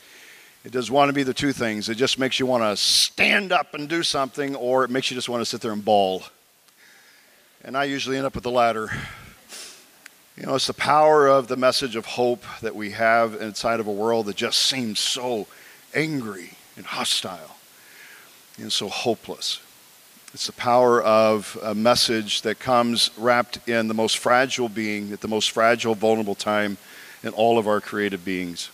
it 0.65 0.73
does 0.73 0.91
want 0.91 1.07
to 1.07 1.13
be 1.13 1.23
the 1.23 1.33
two 1.33 1.53
things. 1.53 1.87
It 1.87 1.95
just 1.95 2.19
makes 2.19 2.37
you 2.37 2.45
want 2.45 2.63
to 2.63 2.75
stand 2.75 3.53
up 3.53 3.73
and 3.73 3.87
do 3.87 4.03
something, 4.03 4.57
or 4.57 4.83
it 4.83 4.89
makes 4.89 5.09
you 5.09 5.15
just 5.15 5.29
want 5.29 5.39
to 5.39 5.45
sit 5.45 5.61
there 5.61 5.71
and 5.71 5.85
bawl. 5.85 6.23
And 7.63 7.77
I 7.77 7.85
usually 7.85 8.17
end 8.17 8.25
up 8.25 8.35
with 8.35 8.43
the 8.43 8.51
latter. 8.51 8.89
You 10.35 10.47
know, 10.47 10.55
it's 10.55 10.67
the 10.67 10.73
power 10.73 11.29
of 11.29 11.47
the 11.47 11.55
message 11.55 11.95
of 11.95 12.05
hope 12.05 12.43
that 12.61 12.75
we 12.75 12.91
have 12.91 13.35
inside 13.35 13.79
of 13.79 13.87
a 13.87 13.93
world 13.93 14.25
that 14.25 14.35
just 14.35 14.59
seems 14.59 14.99
so 14.99 15.47
angry 15.95 16.57
and 16.75 16.85
hostile 16.85 17.55
and 18.57 18.69
so 18.69 18.89
hopeless. 18.89 19.61
It's 20.31 20.45
the 20.45 20.53
power 20.53 21.01
of 21.01 21.57
a 21.63 21.73
message 21.73 22.43
that 22.43 22.59
comes 22.59 23.09
wrapped 23.17 23.67
in 23.67 23.87
the 23.87 23.95
most 23.95 24.19
fragile 24.19 24.69
being 24.69 25.11
at 25.11 25.21
the 25.21 25.27
most 25.27 25.49
fragile, 25.49 25.95
vulnerable 25.95 26.35
time 26.35 26.77
in 27.23 27.33
all 27.33 27.57
of 27.57 27.67
our 27.67 27.81
created 27.81 28.23
beings, 28.23 28.69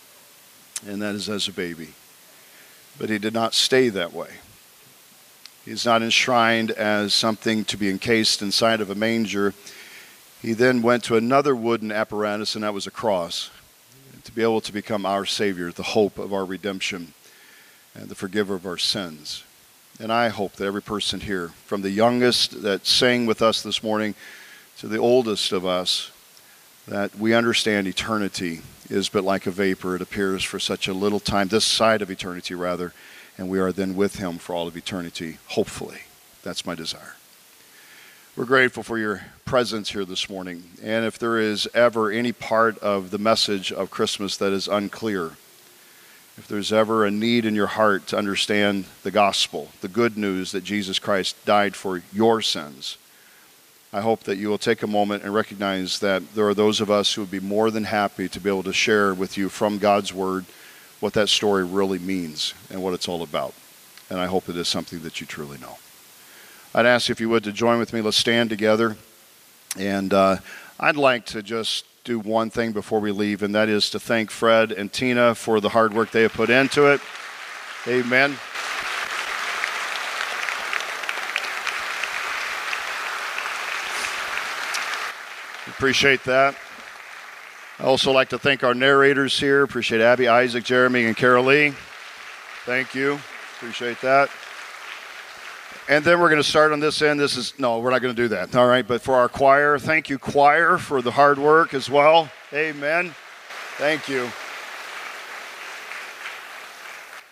and 0.86 1.00
that 1.00 1.14
is 1.14 1.30
as 1.30 1.48
a 1.48 1.52
baby. 1.52 1.94
But 2.98 3.08
he 3.08 3.16
did 3.16 3.32
not 3.32 3.54
stay 3.54 3.88
that 3.88 4.12
way. 4.12 4.28
He's 5.64 5.86
not 5.86 6.02
enshrined 6.02 6.72
as 6.72 7.14
something 7.14 7.64
to 7.64 7.78
be 7.78 7.88
encased 7.88 8.42
inside 8.42 8.82
of 8.82 8.90
a 8.90 8.94
manger. 8.94 9.54
He 10.42 10.52
then 10.52 10.82
went 10.82 11.04
to 11.04 11.16
another 11.16 11.56
wooden 11.56 11.90
apparatus, 11.90 12.54
and 12.54 12.64
that 12.64 12.74
was 12.74 12.86
a 12.86 12.90
cross, 12.90 13.50
to 14.24 14.32
be 14.32 14.42
able 14.42 14.60
to 14.60 14.72
become 14.74 15.06
our 15.06 15.24
Savior, 15.24 15.72
the 15.72 15.82
hope 15.82 16.18
of 16.18 16.34
our 16.34 16.44
redemption, 16.44 17.14
and 17.94 18.10
the 18.10 18.14
forgiver 18.14 18.54
of 18.54 18.66
our 18.66 18.76
sins. 18.76 19.42
And 19.98 20.12
I 20.12 20.28
hope 20.28 20.52
that 20.54 20.66
every 20.66 20.82
person 20.82 21.20
here, 21.20 21.48
from 21.64 21.80
the 21.80 21.90
youngest 21.90 22.62
that 22.62 22.86
sang 22.86 23.24
with 23.24 23.40
us 23.40 23.62
this 23.62 23.82
morning 23.82 24.14
to 24.78 24.88
the 24.88 24.98
oldest 24.98 25.52
of 25.52 25.64
us, 25.64 26.10
that 26.86 27.16
we 27.16 27.32
understand 27.32 27.86
eternity 27.86 28.60
is 28.90 29.08
but 29.08 29.24
like 29.24 29.46
a 29.46 29.50
vapor. 29.50 29.96
It 29.96 30.02
appears 30.02 30.44
for 30.44 30.58
such 30.58 30.86
a 30.86 30.92
little 30.92 31.18
time, 31.18 31.48
this 31.48 31.64
side 31.64 32.02
of 32.02 32.10
eternity, 32.10 32.54
rather, 32.54 32.92
and 33.38 33.48
we 33.48 33.58
are 33.58 33.72
then 33.72 33.96
with 33.96 34.16
Him 34.16 34.36
for 34.36 34.54
all 34.54 34.68
of 34.68 34.76
eternity, 34.76 35.38
hopefully. 35.48 36.02
That's 36.42 36.66
my 36.66 36.74
desire. 36.74 37.16
We're 38.36 38.44
grateful 38.44 38.82
for 38.82 38.98
your 38.98 39.22
presence 39.46 39.92
here 39.92 40.04
this 40.04 40.28
morning. 40.28 40.62
And 40.82 41.06
if 41.06 41.18
there 41.18 41.38
is 41.38 41.66
ever 41.72 42.10
any 42.10 42.32
part 42.32 42.78
of 42.80 43.10
the 43.10 43.18
message 43.18 43.72
of 43.72 43.90
Christmas 43.90 44.36
that 44.36 44.52
is 44.52 44.68
unclear, 44.68 45.32
if 46.38 46.46
there's 46.48 46.72
ever 46.72 47.04
a 47.04 47.10
need 47.10 47.46
in 47.46 47.54
your 47.54 47.66
heart 47.66 48.06
to 48.08 48.18
understand 48.18 48.84
the 49.02 49.10
gospel, 49.10 49.70
the 49.80 49.88
good 49.88 50.18
news 50.18 50.52
that 50.52 50.64
Jesus 50.64 50.98
Christ 50.98 51.42
died 51.44 51.74
for 51.74 52.02
your 52.12 52.42
sins, 52.42 52.98
I 53.92 54.02
hope 54.02 54.24
that 54.24 54.36
you 54.36 54.48
will 54.48 54.58
take 54.58 54.82
a 54.82 54.86
moment 54.86 55.22
and 55.22 55.32
recognize 55.32 56.00
that 56.00 56.34
there 56.34 56.46
are 56.46 56.54
those 56.54 56.82
of 56.82 56.90
us 56.90 57.14
who 57.14 57.22
would 57.22 57.30
be 57.30 57.40
more 57.40 57.70
than 57.70 57.84
happy 57.84 58.28
to 58.28 58.40
be 58.40 58.50
able 58.50 58.64
to 58.64 58.72
share 58.72 59.14
with 59.14 59.38
you 59.38 59.48
from 59.48 59.78
God's 59.78 60.12
Word 60.12 60.44
what 61.00 61.14
that 61.14 61.28
story 61.28 61.64
really 61.64 61.98
means 61.98 62.52
and 62.70 62.82
what 62.82 62.92
it's 62.92 63.08
all 63.08 63.22
about. 63.22 63.54
And 64.10 64.20
I 64.20 64.26
hope 64.26 64.48
it 64.48 64.56
is 64.56 64.68
something 64.68 65.00
that 65.00 65.20
you 65.20 65.26
truly 65.26 65.56
know. 65.58 65.78
I'd 66.74 66.84
ask 66.84 67.08
if 67.08 67.20
you 67.20 67.30
would 67.30 67.44
to 67.44 67.52
join 67.52 67.78
with 67.78 67.94
me. 67.94 68.02
Let's 68.02 68.18
stand 68.18 68.50
together. 68.50 68.96
And 69.78 70.12
uh, 70.12 70.36
I'd 70.78 70.96
like 70.96 71.24
to 71.26 71.42
just 71.42 71.86
do 72.06 72.18
one 72.20 72.50
thing 72.50 72.70
before 72.72 73.00
we 73.00 73.10
leave, 73.10 73.42
and 73.42 73.54
that 73.54 73.68
is 73.68 73.90
to 73.90 74.00
thank 74.00 74.30
Fred 74.30 74.70
and 74.70 74.92
Tina 74.92 75.34
for 75.34 75.60
the 75.60 75.68
hard 75.68 75.92
work 75.92 76.12
they 76.12 76.22
have 76.22 76.32
put 76.32 76.48
into 76.48 76.86
it. 76.86 77.00
Amen. 77.88 78.36
Appreciate 85.66 86.22
that. 86.24 86.56
I 87.78 87.82
also 87.82 88.12
like 88.12 88.30
to 88.30 88.38
thank 88.38 88.64
our 88.64 88.72
narrators 88.72 89.38
here. 89.38 89.62
Appreciate 89.62 90.00
Abby, 90.00 90.28
Isaac, 90.28 90.64
Jeremy, 90.64 91.04
and 91.04 91.16
Carol 91.16 91.44
Lee. 91.44 91.74
Thank 92.64 92.94
you. 92.94 93.18
Appreciate 93.56 94.00
that. 94.00 94.30
And 95.88 96.04
then 96.04 96.18
we're 96.18 96.28
going 96.28 96.42
to 96.42 96.48
start 96.48 96.72
on 96.72 96.80
this 96.80 97.00
end. 97.00 97.20
This 97.20 97.36
is, 97.36 97.54
no, 97.60 97.78
we're 97.78 97.90
not 97.90 98.02
going 98.02 98.14
to 98.14 98.20
do 98.20 98.26
that. 98.28 98.56
All 98.56 98.66
right. 98.66 98.86
But 98.86 99.02
for 99.02 99.14
our 99.14 99.28
choir, 99.28 99.78
thank 99.78 100.10
you, 100.10 100.18
choir, 100.18 100.78
for 100.78 101.00
the 101.00 101.12
hard 101.12 101.38
work 101.38 101.74
as 101.74 101.88
well. 101.88 102.28
Amen. 102.52 103.14
Thank 103.76 104.08
you. 104.08 104.28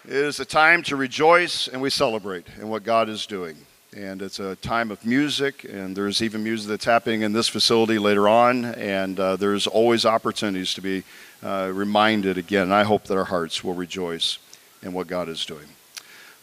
It 0.07 0.12
is 0.12 0.38
a 0.38 0.44
time 0.44 0.84
to 0.84 0.94
rejoice 0.94 1.66
and 1.66 1.82
we 1.82 1.90
celebrate 1.90 2.46
in 2.61 2.68
what 2.68 2.84
God 2.84 3.09
is 3.09 3.26
doing. 3.26 3.57
And 3.96 4.22
it's 4.22 4.38
a 4.38 4.55
time 4.57 4.90
of 4.90 5.05
music, 5.07 5.64
and 5.64 5.96
there's 5.96 6.20
even 6.20 6.42
music 6.42 6.68
that's 6.68 6.84
happening 6.84 7.22
in 7.22 7.32
this 7.32 7.48
facility 7.48 7.98
later 7.98 8.28
on. 8.28 8.64
And 8.64 9.18
uh, 9.18 9.36
there's 9.36 9.66
always 9.68 10.05
opportunities 10.05 10.74
to 10.74 10.80
be 10.80 11.05
uh, 11.44 11.70
reminded 11.72 12.36
again. 12.36 12.64
And 12.64 12.74
I 12.74 12.82
hope 12.82 13.05
that 13.05 13.16
our 13.16 13.24
hearts 13.24 13.64
will 13.64 13.74
rejoice 13.74 14.38
in 14.82 14.92
what 14.92 15.07
God 15.07 15.28
is 15.28 15.44
doing. 15.44 15.66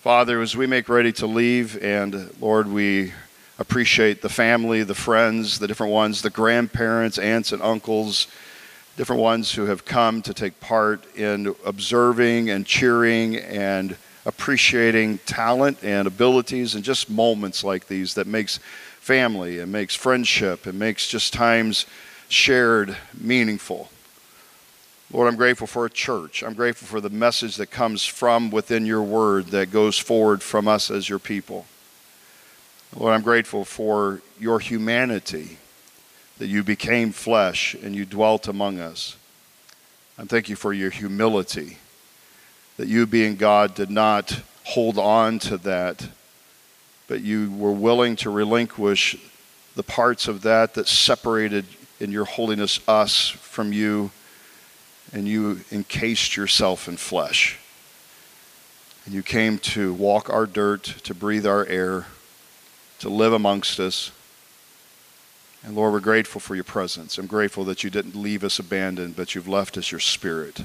Father, 0.01 0.41
as 0.41 0.57
we 0.57 0.65
make 0.65 0.89
ready 0.89 1.11
to 1.11 1.27
leave, 1.27 1.77
and 1.83 2.33
Lord, 2.41 2.67
we 2.67 3.13
appreciate 3.59 4.23
the 4.23 4.29
family, 4.29 4.81
the 4.81 4.95
friends, 4.95 5.59
the 5.59 5.67
different 5.67 5.93
ones, 5.93 6.23
the 6.23 6.31
grandparents, 6.31 7.19
aunts, 7.19 7.51
and 7.51 7.61
uncles, 7.61 8.25
different 8.97 9.21
ones 9.21 9.51
who 9.51 9.67
have 9.67 9.85
come 9.85 10.23
to 10.23 10.33
take 10.33 10.59
part 10.59 11.05
in 11.15 11.53
observing 11.63 12.49
and 12.49 12.65
cheering 12.65 13.35
and 13.35 13.95
appreciating 14.25 15.19
talent 15.27 15.77
and 15.83 16.07
abilities 16.07 16.73
and 16.73 16.83
just 16.83 17.07
moments 17.07 17.63
like 17.63 17.85
these 17.85 18.15
that 18.15 18.25
makes 18.25 18.57
family 19.01 19.59
and 19.59 19.71
makes 19.71 19.93
friendship 19.93 20.65
and 20.65 20.79
makes 20.79 21.07
just 21.07 21.31
times 21.31 21.85
shared 22.27 22.97
meaningful. 23.13 23.87
Lord, 25.13 25.27
I'm 25.27 25.35
grateful 25.35 25.67
for 25.67 25.85
a 25.85 25.89
church. 25.89 26.41
I'm 26.41 26.53
grateful 26.53 26.87
for 26.87 27.01
the 27.01 27.09
message 27.09 27.57
that 27.57 27.67
comes 27.67 28.05
from 28.05 28.49
within 28.49 28.85
your 28.85 29.03
word 29.03 29.47
that 29.47 29.69
goes 29.69 29.97
forward 29.97 30.41
from 30.41 30.69
us 30.69 30.89
as 30.89 31.09
your 31.09 31.19
people. 31.19 31.65
Lord, 32.95 33.13
I'm 33.13 33.21
grateful 33.21 33.65
for 33.65 34.21
your 34.39 34.59
humanity, 34.59 35.57
that 36.37 36.47
you 36.47 36.63
became 36.63 37.11
flesh 37.11 37.73
and 37.73 37.93
you 37.93 38.05
dwelt 38.05 38.47
among 38.47 38.79
us. 38.79 39.17
I 40.17 40.23
thank 40.23 40.47
you 40.47 40.55
for 40.55 40.71
your 40.71 40.91
humility, 40.91 41.77
that 42.77 42.87
you, 42.87 43.05
being 43.05 43.35
God, 43.35 43.75
did 43.75 43.89
not 43.89 44.39
hold 44.63 44.97
on 44.97 45.39
to 45.39 45.57
that, 45.57 46.07
but 47.09 47.19
you 47.19 47.51
were 47.51 47.73
willing 47.73 48.15
to 48.17 48.29
relinquish 48.29 49.17
the 49.75 49.83
parts 49.83 50.29
of 50.29 50.43
that 50.43 50.75
that 50.75 50.87
separated 50.87 51.65
in 51.99 52.13
your 52.13 52.25
holiness 52.25 52.79
us 52.87 53.27
from 53.27 53.73
you 53.73 54.09
and 55.13 55.27
you 55.27 55.61
encased 55.71 56.35
yourself 56.35 56.87
in 56.87 56.97
flesh. 56.97 57.59
And 59.05 59.13
you 59.13 59.23
came 59.23 59.57
to 59.59 59.93
walk 59.93 60.29
our 60.29 60.45
dirt, 60.45 60.83
to 61.03 61.13
breathe 61.13 61.45
our 61.45 61.65
air, 61.65 62.05
to 62.99 63.09
live 63.09 63.33
amongst 63.33 63.79
us. 63.79 64.11
And 65.63 65.75
Lord, 65.75 65.93
we're 65.93 65.99
grateful 65.99 66.39
for 66.39 66.55
your 66.55 66.63
presence. 66.63 67.17
I'm 67.17 67.27
grateful 67.27 67.63
that 67.65 67.83
you 67.83 67.89
didn't 67.89 68.15
leave 68.15 68.43
us 68.43 68.59
abandoned, 68.59 69.15
but 69.15 69.35
you've 69.35 69.47
left 69.47 69.77
us 69.77 69.91
your 69.91 69.99
spirit. 69.99 70.63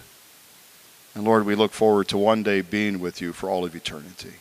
And 1.14 1.24
Lord, 1.24 1.46
we 1.46 1.54
look 1.54 1.72
forward 1.72 2.08
to 2.08 2.18
one 2.18 2.42
day 2.42 2.60
being 2.60 3.00
with 3.00 3.20
you 3.22 3.32
for 3.32 3.48
all 3.48 3.64
of 3.64 3.74
eternity. 3.74 4.34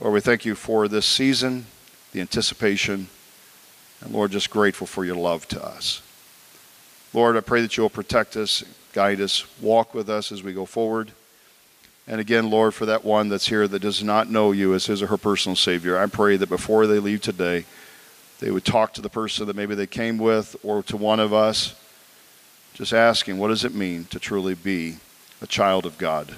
Lord, 0.00 0.14
we 0.14 0.20
thank 0.20 0.44
you 0.44 0.54
for 0.54 0.88
this 0.88 1.06
season, 1.06 1.66
the 2.12 2.20
anticipation, 2.20 3.08
and 4.00 4.12
Lord, 4.12 4.30
just 4.30 4.50
grateful 4.50 4.86
for 4.86 5.04
your 5.04 5.16
love 5.16 5.46
to 5.48 5.64
us. 5.64 6.02
Lord, 7.18 7.36
I 7.36 7.40
pray 7.40 7.62
that 7.62 7.76
you 7.76 7.82
will 7.82 7.90
protect 7.90 8.36
us, 8.36 8.62
guide 8.92 9.20
us, 9.20 9.44
walk 9.60 9.92
with 9.92 10.08
us 10.08 10.30
as 10.30 10.44
we 10.44 10.52
go 10.52 10.64
forward. 10.64 11.10
And 12.06 12.20
again, 12.20 12.48
Lord, 12.48 12.74
for 12.74 12.86
that 12.86 13.04
one 13.04 13.28
that's 13.28 13.48
here 13.48 13.66
that 13.66 13.82
does 13.82 14.04
not 14.04 14.30
know 14.30 14.52
you 14.52 14.72
as 14.72 14.86
his 14.86 15.02
or 15.02 15.08
her 15.08 15.16
personal 15.16 15.56
Savior, 15.56 15.98
I 15.98 16.06
pray 16.06 16.36
that 16.36 16.48
before 16.48 16.86
they 16.86 17.00
leave 17.00 17.20
today, 17.20 17.64
they 18.38 18.52
would 18.52 18.64
talk 18.64 18.94
to 18.94 19.00
the 19.00 19.08
person 19.08 19.48
that 19.48 19.56
maybe 19.56 19.74
they 19.74 19.88
came 19.88 20.16
with 20.16 20.54
or 20.62 20.80
to 20.84 20.96
one 20.96 21.18
of 21.18 21.34
us, 21.34 21.74
just 22.74 22.92
asking, 22.92 23.38
what 23.38 23.48
does 23.48 23.64
it 23.64 23.74
mean 23.74 24.04
to 24.10 24.20
truly 24.20 24.54
be 24.54 24.98
a 25.42 25.46
child 25.48 25.86
of 25.86 25.98
God, 25.98 26.36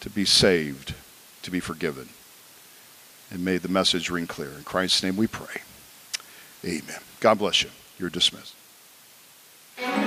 to 0.00 0.08
be 0.08 0.24
saved, 0.24 0.94
to 1.42 1.50
be 1.50 1.60
forgiven? 1.60 2.08
And 3.30 3.44
may 3.44 3.58
the 3.58 3.68
message 3.68 4.08
ring 4.08 4.26
clear. 4.26 4.52
In 4.52 4.64
Christ's 4.64 5.02
name 5.02 5.18
we 5.18 5.26
pray. 5.26 5.60
Amen. 6.64 7.00
God 7.20 7.36
bless 7.36 7.62
you. 7.62 7.68
You're 7.98 8.08
dismissed. 8.08 8.55
Amen. 9.78 10.05